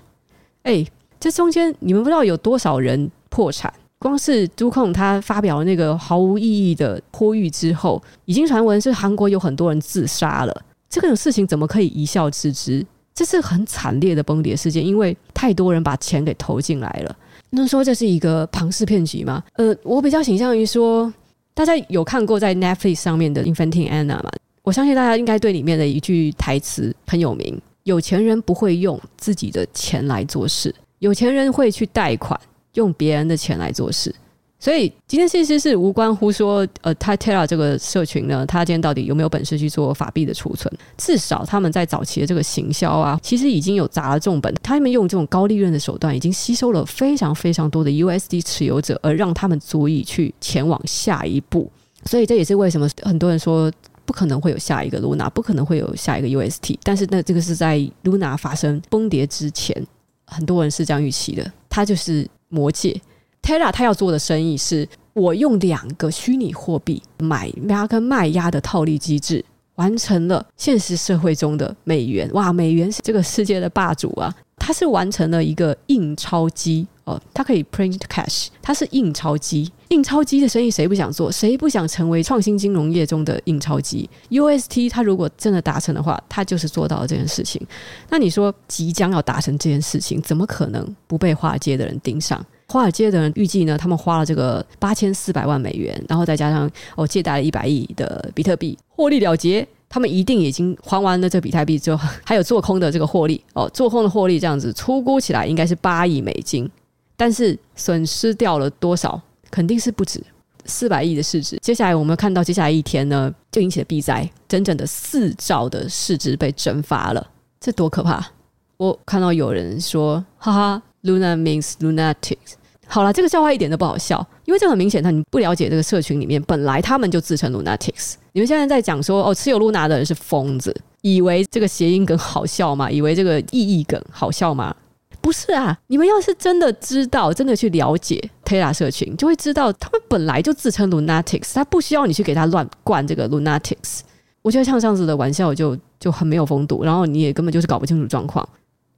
[0.65, 0.85] 哎，
[1.21, 10.63] 这中间你们不知道有多少人破产，光是都控他发表了那个毫无意义的呼吁之后，已经传闻是韩国有很多人自杀了。
[10.89, 12.85] 这个事情怎么可以一笑置之？
[13.15, 17.17] 这是很惨烈的崩跌事件，因为太多人把钱给投进来了。
[17.51, 19.43] 能说这是一个庞氏骗局吗？
[19.53, 21.13] 呃，我比较倾向于说，
[21.53, 24.31] 大家有看过在 Netflix 上面的《Inventing Anna》吗？
[24.63, 32.39] 我相信大家应该对里面的一句台词很有名：有钱人不会用自己的钱来做事，有钱人会去贷款，
[32.75, 34.15] 用别人的钱来做事。
[34.59, 40.73] 所以今天其实是无关乎说，呃，他 Terra 这个社群呢，他今天到底有没有本事去做法币的储存？
[40.97, 44.55] 至少他们在早期的这个行销啊，其实已经有砸了重本。
[44.63, 51.71] 他们用这种高利润的手段，已经吸收了非常非常多的 USD 持有者，而让他们足以去前往下一步。
[52.07, 53.71] 所以这也是为什么很多人说
[54.05, 56.79] 不可能会有下一个 Luna，不可能会有下一个 UST。
[56.83, 59.87] 但是那这个是在 Luna 发生崩跌之前，
[60.27, 61.53] 很多人是这样预期的。
[61.69, 63.01] 它就是魔戒。
[63.43, 72.31] Terra 它要做的生意是，我用两个虚拟货币买压跟卖压的套利机制，完成了现实社会中的美元。
[72.33, 74.35] 哇，美元是这个世界的霸主啊！
[74.65, 79.71] 它是完成了一个印钞机哦，它可以 print cash，它是印钞机。
[79.89, 81.31] 印钞机的生意谁不想做？
[81.31, 87.61] 谁不想成为创新金融业中的印钞机？UST 它如果真的达成的话，它就是做到了这件事情。
[88.09, 92.43] 那你说即将要达成这件事情，怎么可能不被华尔街的人盯上？
[92.69, 99.69] 华尔街的人预计呢，他们花了这个八千四百万美元，然后再加上哦借贷了一百亿的比特币，获利了结。
[99.95, 106.69] 他们一定已经还完了这比特币之后，还有做空的这个获利哦，做空的获利这样子粗估起来应该是八亿美金，
[107.17, 109.23] 但是损失掉了多少？
[109.53, 110.21] 肯定是不止
[110.65, 111.57] 四百亿的市值。
[111.63, 117.25] 接下来我们看到接下来一天呢，就引起了币灾，整整的四兆的市值被蒸发了，
[117.61, 118.33] 这多可怕！
[118.77, 120.83] 我看到有人说，哈哈。
[121.05, 122.55] Luna means lunatics。
[122.95, 128.15] 好了，这个笑话一点都不好笑，因为这很明显，他你不了解这个社群里面，本来他们就自称 lunatics。
[128.31, 132.89] 你们现在在讲说，哦，持有 Luna 的人是疯子，以为这个谐音梗好笑吗？
[132.89, 134.73] 以为这个意义梗好笑吗？
[135.21, 144.03] 不是啊，你们要是真的知道，真的去了解 Terra 社群，就会知道他们本来就自称 lunatics，他不需要你去给他乱灌这个 lunatics。
[144.43, 148.49] 我觉得像这样子的玩笑就就很没有风度，然后你也根本就是搞不清楚状况。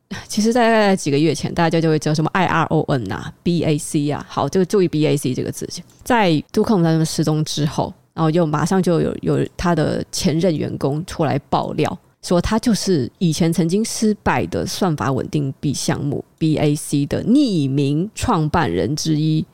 [0.28, 4.24] 其实，在大概几个月前，大家就会知道什么 I R O N 啊，B A C 啊。
[4.28, 5.68] 好，这个注意 B A C 这个字。
[6.04, 19.44] 在都控他们失踪之后，然后又马上就有有他的前任员工出来爆料，说他就是以前曾经失败的算法稳定币项目 B A C 的匿名创办人之一。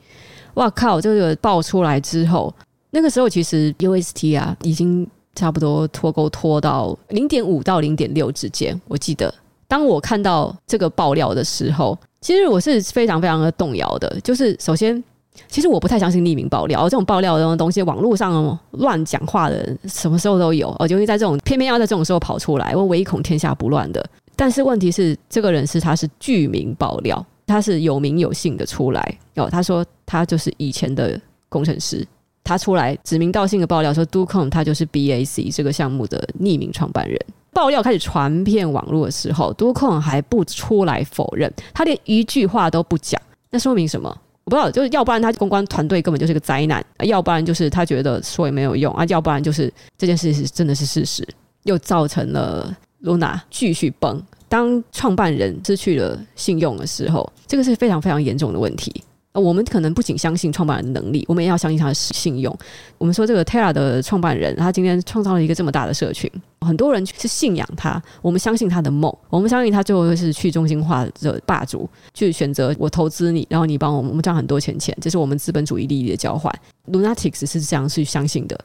[0.53, 1.01] 哇靠！
[1.01, 2.53] 这个爆出来之后，
[2.91, 9.33] 那个时候其实 U S T 啊，已经差不多脱钩脱到零点五到零点六之间，我记得。
[9.67, 14.19] 当我看到这个爆料的时候，其实我是非常非常的动摇的。
[14.21, 15.03] 就是首先，
[15.47, 24.05] 其实我不太相信匿名爆料这种爆料的东西，网络上乱讲话的人什么时候都有，我，就会在这种偏偏要在这种时候跑出来，我唯恐天下不乱的。
[24.35, 29.49] 但是问题是，这个人是他是具名爆料，他是有名有姓的出来哦。
[29.49, 32.05] 他说他就是以前的工程师，
[32.43, 37.17] 他出来指名道姓的爆料说，Do.com 他就是 BAC 这个项目的匿名创办人。
[37.51, 44.09] 爆料开始传遍网络的时候，都控还不出来否认，他连一句话都不讲，那说明什么？
[44.45, 51.25] 我不知道，就是要不然他公关团队根本就是个灾难，要不然就是他觉得说也没有用啊，要不然就是这件事是真的是事实，
[51.63, 54.21] 又造成了 Luna 继续崩。
[54.49, 59.03] 当创办人失去了信用的时候，这个是非常非常严重的问题。
[59.41, 62.55] 我们可能不仅相信创办人的能力，我们也要相信他的信用。
[62.97, 66.29] 我们说这个 Terra 的创办人，他今天创造了一个这么大的社群，
[66.61, 76.53] 很多人是信仰他，我们相信他的梦，我们相信他最后会是去中心化的霸主，去选择我投资你，然后你帮我，我们赚很多钱钱，这是我们资本主义利益的交换。
[76.91, 78.59] Lunatics 是这样去相信的，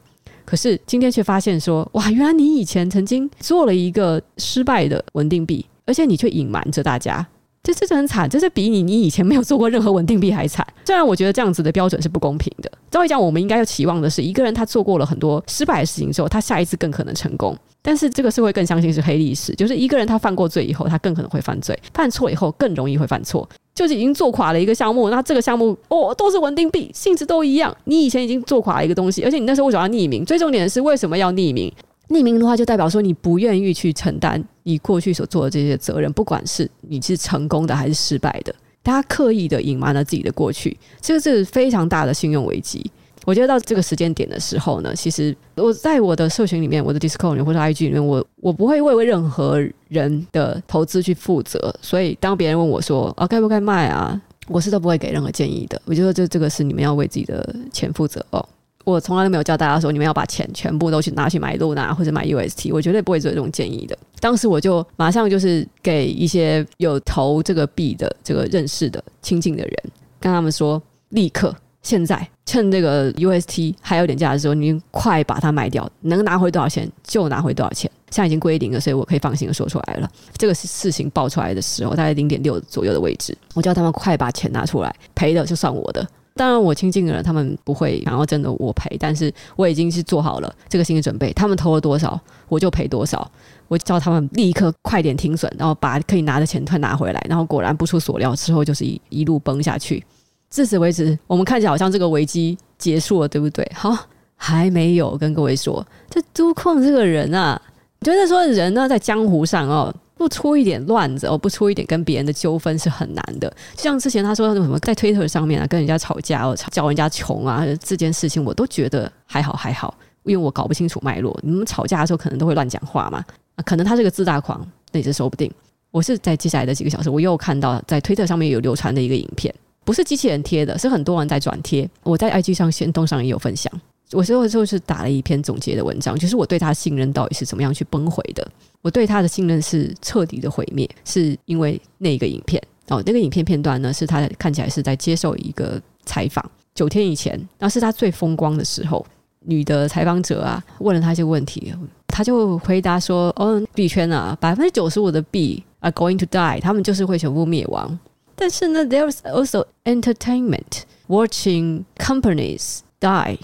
[0.45, 7.25] 可是今天却发现说，哇，原来你以前曾经做了一个失败的稳定币，而且你却隐瞒着大家。
[7.61, 10.65] 这这很惨，这是比你你以前没有做过任何稳定币还惨。
[10.85, 12.71] 虽然我觉得这样子的标准是不公平的。
[12.89, 17.55] 照理讲，我们应该要期望的是，一个人他做过了很多失败的事情之后，他下一次更可能成功。
[17.81, 23.47] 但是这个社会更相信是黑历史，就是一个人他犯过罪以后，他更可能会犯罪；犯错以后更容易会犯错。
[23.75, 27.75] 就是已经做垮了一个项目，那这个项目哦都是稳定币，性质都一样。
[27.85, 30.25] 你以前已经做垮了一个东西，而且你那时候为什么要匿名？
[30.25, 31.71] 最重点的是为什么要匿名？
[32.09, 38.53] 匿名的话，就代表说你不愿意去承担你过去所做的这些责任，不管是你是成功的还是失败的，
[38.83, 42.91] 大家刻意的隐瞒了自己的过去，这个是非常大的信用危机。
[43.25, 51.73] 我觉得到这个时间点的时候呢，其实我在我的社群里面，我的 Discord 里面或者 IG 里面，我我不会为为任何人的投资去负责。
[51.81, 55.81] 所以当别人问我说啊该不该卖啊，我是都不会给任何建议的。
[55.85, 58.47] 我觉得这这个是你们要为自己的钱负责哦。
[58.89, 63.97] 我从来都没有教大家说你们要把钱全部都去拿去买 Luna 或者买 UST，我绝对不会做这种建议的。
[64.19, 69.73] 当时我就马上就是给一些有投这个币的这个认识的亲近的人，
[70.19, 77.89] 跟他们说，立刻现在趁这个 UST 还有点价的时候，你快把它卖掉，能拿回多少钱就拿回多少钱。
[78.11, 80.09] 现在已经归零了，所以我可以放心的说出来了。
[80.35, 86.05] 这个事情爆出来的时候，大概零点六左右的位置，我叫他们快把钱拿出来，赔的就算我的。
[86.35, 91.33] 当然，我亲近的人他们不会想要真的我赔，但是我已经是做好了这个心理准备。
[91.33, 93.29] 他们投了多少，我就赔多少。
[93.67, 97.23] 我叫他们立刻快点停损，然后把可以拿的钱退拿回来。
[97.29, 100.03] 然后果然不出所料，之后就是一一路崩下去。
[100.49, 103.69] 至此为止，我们看起来好像这个危机结束了，对不对？
[103.75, 103.95] 好，
[104.35, 107.61] 还没有跟各位说，这都矿这个人啊，
[108.01, 109.93] 觉得说人呢在江湖上哦。
[110.19, 113.49] 不出一点乱子哦，不出一点跟别人的纠纷是很难的。
[113.73, 121.39] 就像之前他说什么在推特上面啊，跟人家吵架哦，叫人家穷啊，这件事情我都觉得还好还好，因为我搞不清楚脉络。
[121.41, 123.23] 你们吵架的时候可能都会乱讲话嘛，
[123.55, 124.59] 啊，可能他是个自大狂，
[124.91, 125.49] 那也是说不定。
[125.89, 129.55] 我是在接下来的几个小时，我又看到在推特上面有流传的一个影片，
[129.85, 131.89] 不是机器人贴的，是很多人在转贴。
[132.03, 133.71] 我在 IG 上、限动上也有分享。
[134.11, 138.45] 我最后就是打了一篇总结的文章，就是我对他的信任到底是怎么样去崩毁的。
[138.81, 146.43] 我对他的信任是彻底的毁灭，是因为那个影片哦，那个影片片段呢，是他看起来是在接受一个采访，
[146.73, 149.05] 九天以前，那是他最风光的时候。
[149.45, 151.73] 女的采访者啊，问了他一些问题，
[152.07, 157.97] 他就回答说：“哦，币圈啊，百分之九十五的币 are going to die，他们就是会全部灭亡。
[158.35, 163.37] 但是呢，there's also entertainment watching companies die。”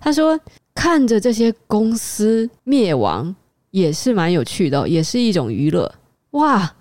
[0.00, 0.38] 他说
[0.74, 3.34] ：“看着这些公司灭亡
[3.70, 5.92] 也是蛮有趣的，也是一种娱乐。”
[6.32, 6.72] 哇！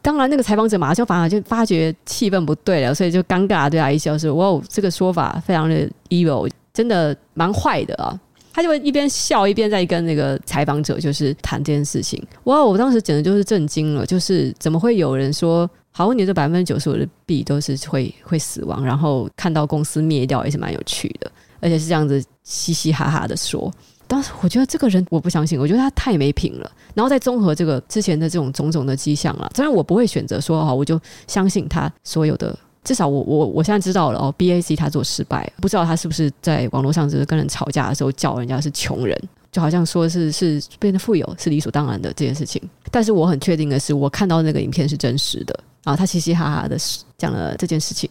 [0.00, 8.18] 当然，那个采访者马上就反而就发觉气氛不对了，所以就尴尬对他一笑说：“哇，这个说法非常的 evil，真的蛮坏的啊！”
[8.52, 12.20] 他就会一边笑一边在跟那个采访者就是谈这件事情。
[12.44, 12.64] 哇！
[12.64, 21.30] 我当时简直就是震惊了，就是怎么会有人说，好，你这百分之九十五的币都是会会死亡，然后看到公司灭掉也是蛮有趣的。
[21.62, 23.72] 而且是这样子嘻嘻哈哈的说，
[24.06, 26.70] 当时我觉得这个人我不相信，我觉得他太没品了。
[26.92, 32.54] 然后再综合这个之前的这种种种的迹象了，当然我不会选择说哈，我就相信他所有的。
[32.84, 39.16] 至少我我我现在知道了哦，BAC 他做失败，不知道他是不是在网络上就是跟人吵架的时候叫人家是穷人，
[39.52, 42.60] 就好像说是是变得富有是理所当然的这件事情。
[42.90, 46.76] 但是我很确定的是，我看到那个影片是真实的啊，他嘻嘻哈哈的
[47.16, 48.10] 讲了这件事情。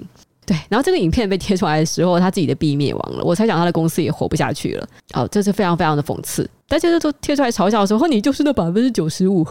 [0.52, 4.88] 对，然后这个影片被贴出来的时候，他自己的币灭亡了，我猜想他的公司也活不下去了。
[5.14, 6.49] 哦，这是非常非常的讽刺。
[6.68, 9.45] 大家都贴出来嘲笑的时候，你就是那百分之九十五，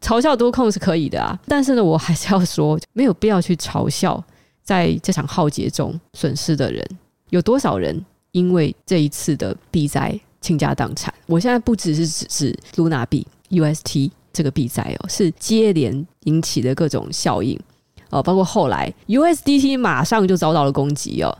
[0.00, 1.38] 嘲笑多空是可以的啊。
[1.46, 4.24] 但是呢，我还是要说，没有必要去嘲笑
[4.62, 6.82] 在这场浩劫中损失的人。
[7.28, 8.02] 有多少人
[8.32, 11.12] 因为这一次的币灾倾家荡产？
[11.26, 17.60] 我现在不只是指是 Luna 币 UST 这个币灾哦，是接连引起的各种效应。
[18.10, 21.36] 哦，包括后来 USDT 马上就遭到了攻击哦，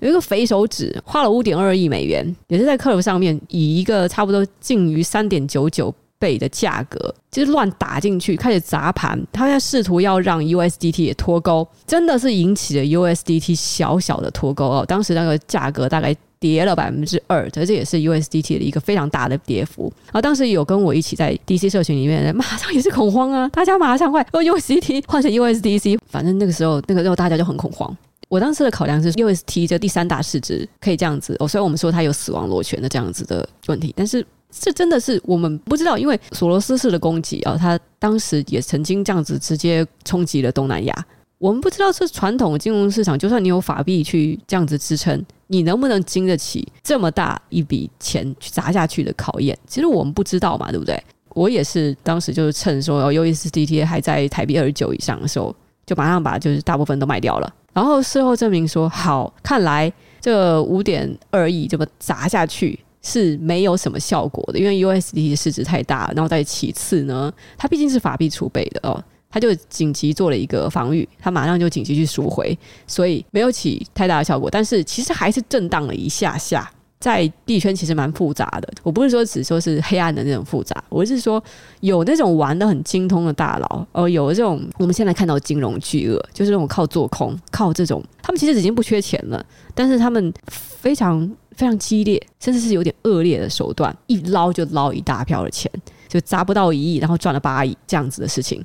[0.00, 16.16] 有一个肥手指花了五点二亿美元，也是在 Curve 上面以一个差不多近于三点九九倍的价格，就是乱打进去，开始砸盘，他在试图要让 USDT 也脱钩，真的是引起了 USDT 小小的脱钩哦，当时那个价格大概。
[16.40, 19.92] 跌了百分之二，这这也是 USDT 的一个非常大的跌幅。
[20.06, 27.96] 然后当时有跟我一起在 DC 社群里面，马上也是恐慌啊，大家马上快用 USDT 换成 USDC，反正那个时候那个时候大家就很恐慌。
[28.28, 41.06] 我当时的考量是 USDT 这第三大市值可以这样子哦，虽然我们说它有死亡螺旋的这样子的问题，但是这真的是我们不知道，因为索罗斯式的攻击啊，它当时也曾经这样子直接冲击了东南亚。
[41.38, 49.56] 我们不知道是传统金融市场，就算你有法币去这样子支撑，你能不能经得起这么大一笔钱去砸下去的考验？
[49.66, 51.00] 其实我们不知道嘛，对不对？
[51.34, 55.54] 我也是当时就是趁说 USDT 还在台币二十九以上的时候，
[55.86, 57.54] 就马上把就是大部分都卖掉了。
[57.72, 66.10] 然后事后证明说，好，看来这五点二亿这么砸下去是没有什么效果的，因为 USDT 市值太大。
[66.16, 69.00] 然后再其次呢，它毕竟是法币储备的哦。
[69.30, 72.56] 他就紧急做了一个防御，他马上就紧急去赎回，
[72.86, 74.50] 所以没有起太大的效果。
[74.50, 78.68] 但是其实还是震荡了一下下，在币圈其实蛮复杂的。
[78.82, 81.42] 我不是说只说是黑暗的那种复杂，我是说
[81.80, 91.20] 有那种玩得很精通的大佬，哦，有这种我们现在看到金融巨鳄，就是那种靠做空、靠这种，他们其实已经不缺钱了，但是他们非常
[91.52, 95.70] 非常激烈，甚至是有点恶劣的手段，一捞就捞一大票的钱，
[96.08, 98.64] 就砸不到一亿，然后赚了八亿这样子的事情。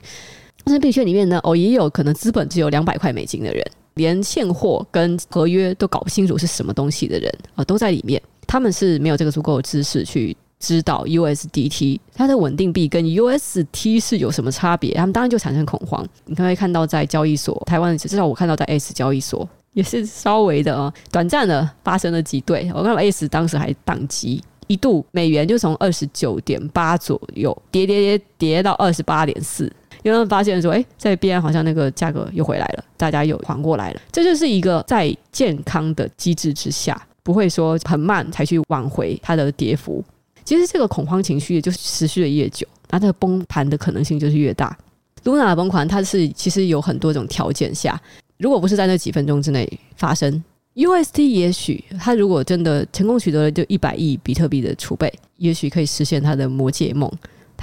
[0.64, 8.22] 但是币圈里面呢，哦，也有可能资本只有两百块美金的人，连现货跟合约都搞不清楚是什么东西的人啊，都在里面。
[8.48, 16.06] 他们是没有这个足够的知识去知道 USDT 它的稳定币跟 UST 是有什么差别，他们当然就产生恐慌。
[16.26, 22.72] 你可以看到在交易所，台湾至少我看到在 S 交易所也是稍微的啊，短暂的发生了挤兑。
[22.74, 24.42] 我看到 S 当时还宕机。
[24.68, 29.72] 一度美元就从二十九点八左右跌跌跌跌到二十八点四，
[30.04, 34.02] 因为他们发现说，哎，在边好像那个价格又回来了，大家又缓过来了。
[34.12, 40.04] 这就是一个在健康的机制之下，不会说很慢才去挽回它的跌幅。
[40.44, 44.78] 其实这个恐慌情绪就持续的越久，那它的崩盘的可能性就是越大。
[45.24, 48.00] Luna 的崩盘，它是其实有很多种条件下，
[48.38, 50.44] 如果不是在那几分钟之内发生。
[50.76, 57.08] UST 也许他如果真的成功取得了就一百亿比特币的储备，也许可以实现他的魔戒梦，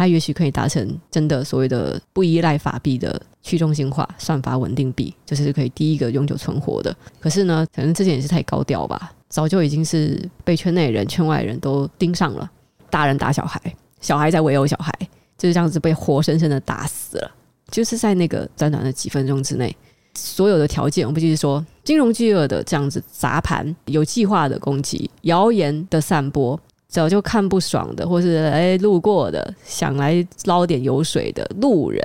[0.00, 6.96] 他也许可以达成真的所谓的不依赖法币的去中心化算法稳定币，就是可以第一个永久存活的。
[7.18, 12.50] 可是呢，可能之前也是太高调吧，早就已经是被圈内人、圈外人都盯上了，
[12.88, 13.60] 大人打小孩，
[14.00, 14.90] 小孩在围殴小孩，
[15.36, 17.30] 就是这样子被活生生的打死了，
[17.70, 19.76] 就是在那个短短的几分钟之内。
[20.14, 26.58] 所有的条件，我们就是说，金融巨鳄的这样子砸盘、有计划的攻击、谣言的散播、
[26.90, 32.02] 早就看不爽的，或是哎路过的想来捞点油水的路人，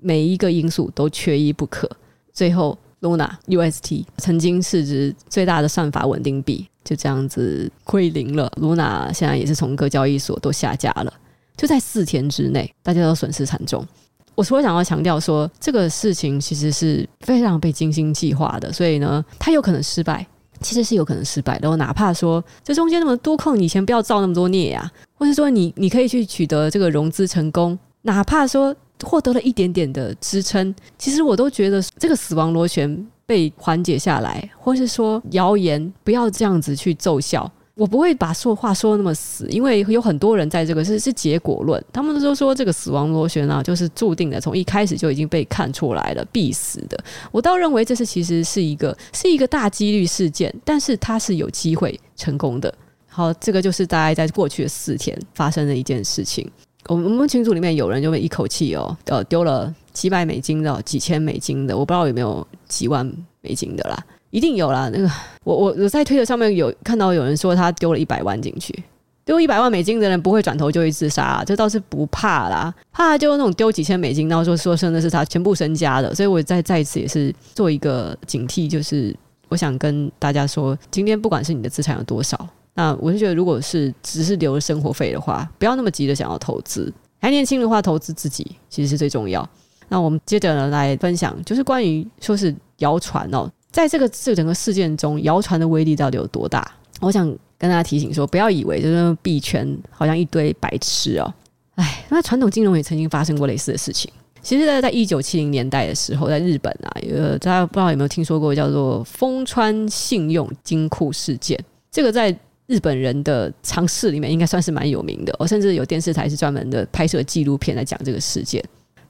[0.00, 1.88] 每一个因素都缺一不可。
[2.32, 8.50] 最后，Luna UST 曾经市值最大的算法稳定币就这样子归零了。
[8.60, 11.12] Luna 现在也是从各交易所都下架了，
[11.56, 13.86] 就在四天之内，大家都损失惨重。
[14.34, 20.26] 我除了想要强调说，这个事情其实是非常被精心计划的，所以呢，它有可能失败，
[20.64, 21.70] 其实是有可能失败的。
[21.70, 37.50] 我哪怕说这中间那么多空，你先不要造那么多孽呀，或是说你你可以去取得这个融资成功，哪怕说获得了一点点的支撑，其实我都觉得这个死亡螺旋被缓解下来，或是说谣言不要这样子去奏效。
[37.74, 46.96] 我不会把说话说那么死，因为有很多人在这个是是结果论，他们都说这个死亡螺旋啊，就是注定的，从一开始就已经被看出来了，必死的。
[47.32, 52.72] 我倒认为这是其实是一个是一个大几率事件，但是它是有机会成功的。
[53.08, 56.48] 好，这个就是大概在过去的四天发生的一件事情。
[56.86, 63.04] 我们我们群组里面有人就会一口气哦，呃，丢了几百美金的、几千美金的，我不知道有没有几万
[63.40, 63.98] 美金的啦。
[64.34, 65.08] 一定有啦，那个
[65.44, 68.82] 我我我在推特上面有看到有人说他丢了一百万进去，
[69.24, 79.14] 丢一百万美金的人不会转头就会自杀啊，这倒是不怕啦，怕就那种丢几千美金，然后说说真的是他全部身家的，所以我再再一次也是做一个警惕，就是
[79.48, 82.36] 我想跟大家说，今天不管是你的资产有多少，
[82.74, 89.48] 那我就觉得如果是只是留生活费的话，不要那么急的想要投资，还年轻的话投资自己其实是最重要。
[89.88, 93.48] 那我们接着呢来分享，就是关于说是谣传哦。
[93.74, 96.64] 在这个这整个事件中，谣传的威力到底有多大？
[97.00, 97.26] 我想
[97.58, 101.34] 跟大家提醒说，不要以为就是币圈好像一堆白痴哦。
[101.74, 104.08] 哎，那传统金融也曾经发生过类似的事情。
[104.40, 111.58] 其实，在在一九七零年代的时候，在日本啊，呃，大家不知道有没有听说过叫做丰川信用金库事件？
[111.90, 112.30] 这个在
[112.68, 115.34] 日本人的常识里面应该算是蛮有名的。
[115.40, 118.62] 我甚至有电视台是专门的拍摄纪录片来讲这个事件。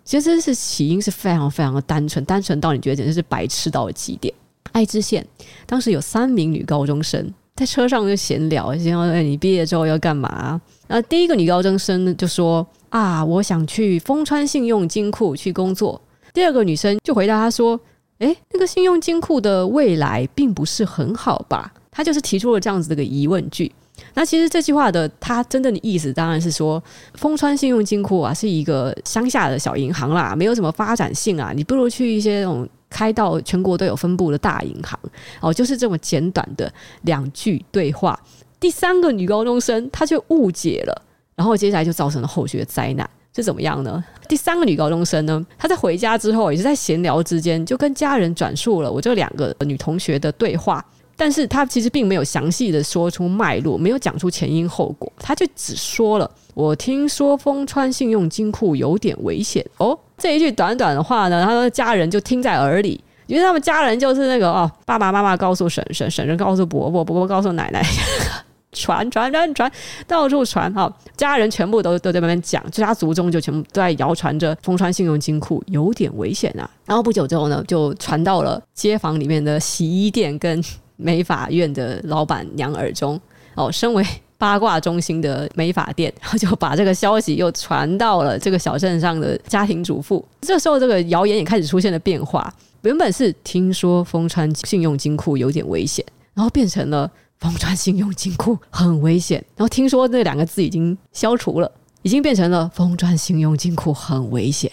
[0.05, 4.33] 其实，这是起因是非常非常的单纯，单纯到你觉得简直是白痴到了极点。
[4.73, 5.25] 爱知县
[5.67, 10.61] 当时有三名女高中生在车上就闲聊，闲聊哎，你毕业之后要干嘛？
[10.89, 16.01] 然后第一个女高中生就说啊，我想去丰川信用金库去工作。
[16.33, 17.79] 第二个女生就回答她说，
[18.19, 21.73] 哎，那个信用金库的未来并不是很好吧？
[21.93, 23.71] 她就是提出了这样子的一个疑问句。
[24.15, 26.83] 那其实这句话的它真正的意思当然是说，
[27.15, 32.69] 丰川信用金库啊是一个乡下的小银行啦，没有什么发展性啊，你不如去一些那种。
[32.95, 34.97] 开到全国都有分布的大银行
[35.41, 36.73] 哦，就是这么简短的
[37.03, 38.17] 两句对话。
[38.61, 41.03] 第三个女高中生她就误解了，
[41.35, 43.11] 然后接下来就造成了后续的灾难。
[43.35, 44.03] 是怎么样呢？
[44.29, 50.85] 第三个女高中生呢，她在回家之后也是在闲聊之间就跟家人转述了我这两个女同学的对话，
[51.17, 59.99] 但是她其实并没有详细的说出脉络，没有讲出前因后果，她就只说了我听说丰川信用金库有点危险哦。
[60.25, 67.85] 这一句短短的话呢，他说家人就听在耳里，因为他们家人就是那个哦，爸爸妈妈告诉婶婶，婶婶告诉伯伯，伯伯告诉奶奶，
[68.73, 69.71] 传传传传，
[70.07, 76.65] 到处传哈、哦，家人全部都都在那边讲，家族中就全部都在谣传着丰川信用金库有点危险啊。
[76.87, 80.65] 然后不久之后呢，就传到了街坊里面的洗衣店跟
[80.97, 83.21] 美发院的老板娘耳中。
[83.57, 84.03] 哦，身为
[84.37, 90.25] 八卦中心的美发店，然 后就把这个消息又传到了这个小镇上的家庭主妇。
[90.41, 92.53] 这时候，这个谣言也开始出现了变化。
[92.83, 96.05] 原本是听说丰川信用金库有点危险，
[96.35, 101.73] 然后变成了丰川信用金库很危险，然后听说那两个字已经消除了，
[102.03, 104.71] 已经变成了丰川信用金库很危险。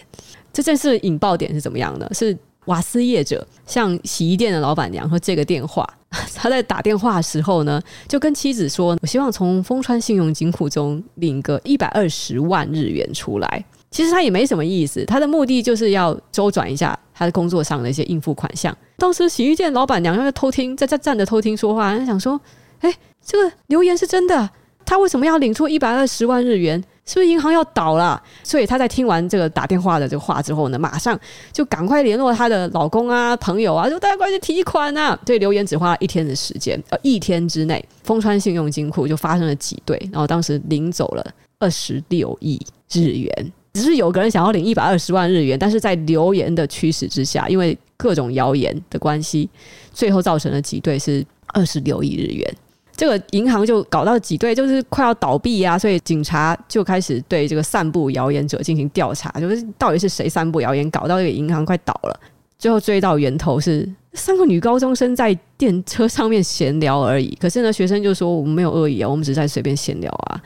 [0.52, 2.08] 这件事引爆点是怎么样呢？
[2.12, 5.88] 是瓦斯业者向洗衣店的老板娘说这个电话。
[6.36, 18.76] 他在打电话的时候呢，就跟妻子说：“我希望从丰川信用金库中领个一百二十万日元出来。”其实他也没什么意思，他的目的就是要周转一下他的工作上的一些应付款项。
[18.98, 22.40] 当时洗浴店老板娘在偷听，在在站着偷听说话，他想说
[22.82, 22.94] ：“哎，
[23.26, 24.50] 这个留言是真的，
[24.86, 28.22] 他为什么要领出一百二十万日元？”是不是银行要倒了？
[28.44, 31.20] 所以她在听完这个打电话的这个话之后呢，马上
[31.52, 35.20] 就赶快联络她的老公啊、朋友啊，说大家快去提款啊！
[35.26, 41.26] 对，留言只花了一天的时间，呃，一天之内，丰川信用金库就发生了挤兑，然后当时领走了
[41.60, 42.60] 二十六亿
[42.92, 43.52] 日元。
[43.74, 49.50] 只是有个人想要领一百二十万日元，但是在留言的驱使之下，因为各种谣言的关系，
[49.94, 52.56] 最后造成了挤兑是二十六亿日元。
[53.02, 62.20] 这个银行就搞到挤兑，就是快要倒闭啊，所以警察就开始对这个散布谣言者进行调查，就是到底是谁散布谣言，搞到这个银行快倒了。
[62.60, 67.36] 最后追到源头是三个女高中生在电车上面闲聊而已。
[67.42, 70.40] 可是呢，学生就说我们没有恶意啊，我们只是在随便闲聊啊。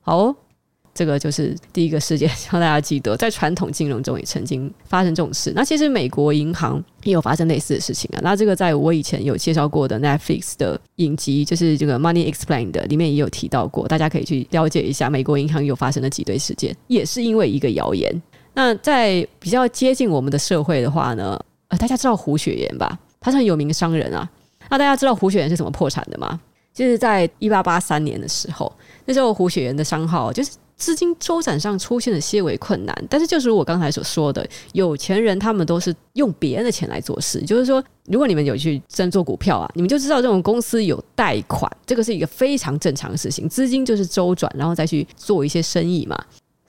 [0.00, 0.34] 好哦。
[1.00, 5.50] 这个就是第一个事件，希望大家记得，在传统金融中也曾经发生这种事。
[5.56, 8.20] 那其实美国银行也有发生类似的事情啊。
[8.22, 18.14] 那这个在我以前有介绍过的 Netflix 的影集，就是这个 Money Explained 里面也有提到过，大家可以去了解一下美国银行有发生的挤兑事件，也是因为一个谣言。
[18.52, 22.98] 那在比较接近我们的社会的话呢，呃，大家知道胡雪岩吧？
[23.18, 24.28] 他是很有名的商人啊。
[24.68, 26.38] 那大家知道胡雪岩是怎么破产的吗？
[26.80, 28.72] 就是在一八八三年的时候，
[29.04, 30.52] 那时候胡雪岩的商号就是。
[30.80, 37.38] 资金周转上出现了些微困难，但是就是我刚才所说的，有钱人他们都是用别人的钱来做事。
[37.42, 43.46] 就是说，如果你们有去真做股票啊，你们就知道这种公司有贷款，这个是一个非常正常的事情。
[43.46, 46.18] 资金就是周转，然后再去做一些生意嘛。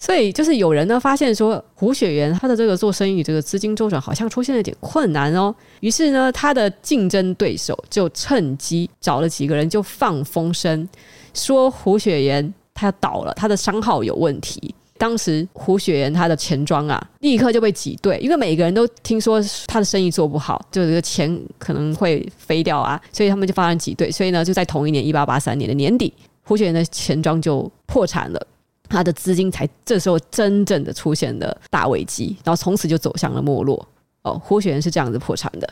[0.02, 5.56] 所以就是有人呢发现说，胡雪岩他的这个做生意这个资金周转好像出现了点困难哦。
[5.80, 10.90] 于是呢，他的竞争对手就趁机找了几个人就放风声，
[11.34, 12.54] 说胡雪岩。
[12.74, 14.74] 他要倒了，他的商号有问题。
[14.98, 24.10] 当时胡雪岩他的钱庄啊，立刻就被挤兑，因为每个人都听说他的生意做不好，就这个钱可能会飞掉啊，所以他们就发生挤兑。
[24.10, 26.12] 所以呢，就在同一年一八八三年的年底，
[26.44, 28.48] 胡雪岩的钱庄就破产了，
[28.92, 33.88] 他的资金才这时候真正的出现了大危机，然后从此就走向了没落。
[34.24, 35.68] 哦，胡雪岩是这样子破产的。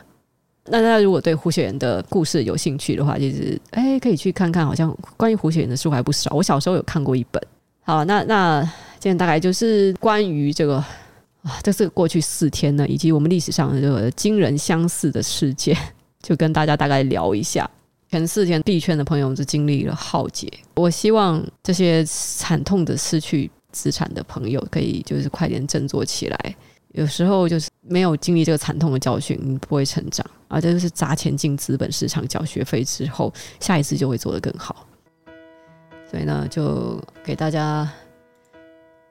[0.65, 6.31] 那大家如果对胡雪岩的故事有兴趣的话，就是哎，可以去看看，好像关于胡雪岩的书还不少。
[6.33, 7.41] 我小时候有看过一本。
[7.81, 8.61] 好，那那
[8.99, 10.77] 今天大概就是关于这个
[11.43, 15.75] 啊，这是过去四天呢，以及我们历史上的这个惊人相似的事件，
[16.21, 17.69] 就跟大家大概聊一下。
[18.11, 26.55] 前四天币圈的朋友就经历了浩劫，我希望这些惨痛的失去资产的朋友，可以就是快点振作起来。
[26.93, 30.25] 有时候就是没有经历这个惨痛的教训，你不会成长。
[30.47, 34.87] 而这就是砸钱进资本市场交学费之后，下一次就会做得更好。
[36.09, 37.87] 所以呢，就给大家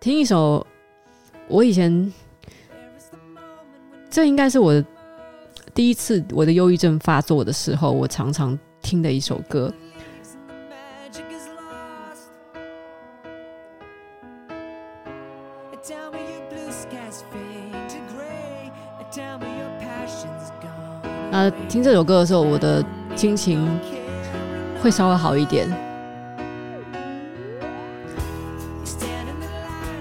[0.00, 0.66] 听一首
[1.46, 2.12] 我以前，
[4.10, 4.84] 这应该是我
[5.72, 9.72] 第一次我的忧郁症发作的时候，我常常听的一首歌。
[21.30, 22.82] 那，听这首歌的时候，我的
[23.14, 23.68] 心情
[24.82, 25.68] 会稍微好一点。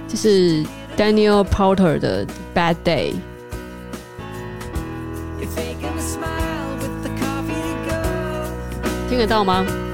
[0.07, 0.63] 这是
[0.95, 2.25] Daniel Porter 的
[2.55, 3.13] 《Bad Day》，
[9.07, 9.86] 听得到吗？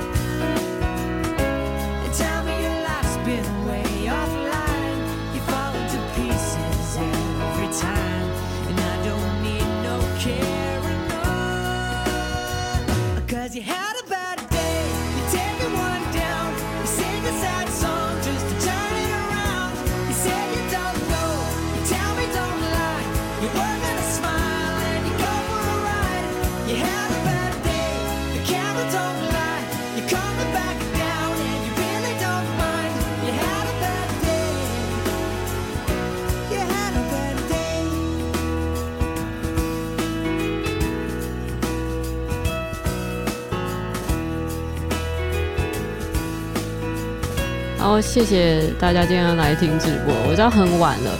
[47.93, 51.11] 后谢谢大家今天来听直播，我知道很晚了，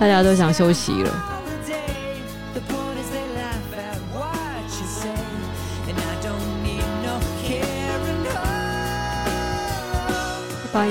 [0.00, 1.10] 大家都想休息了。
[10.72, 10.88] 拜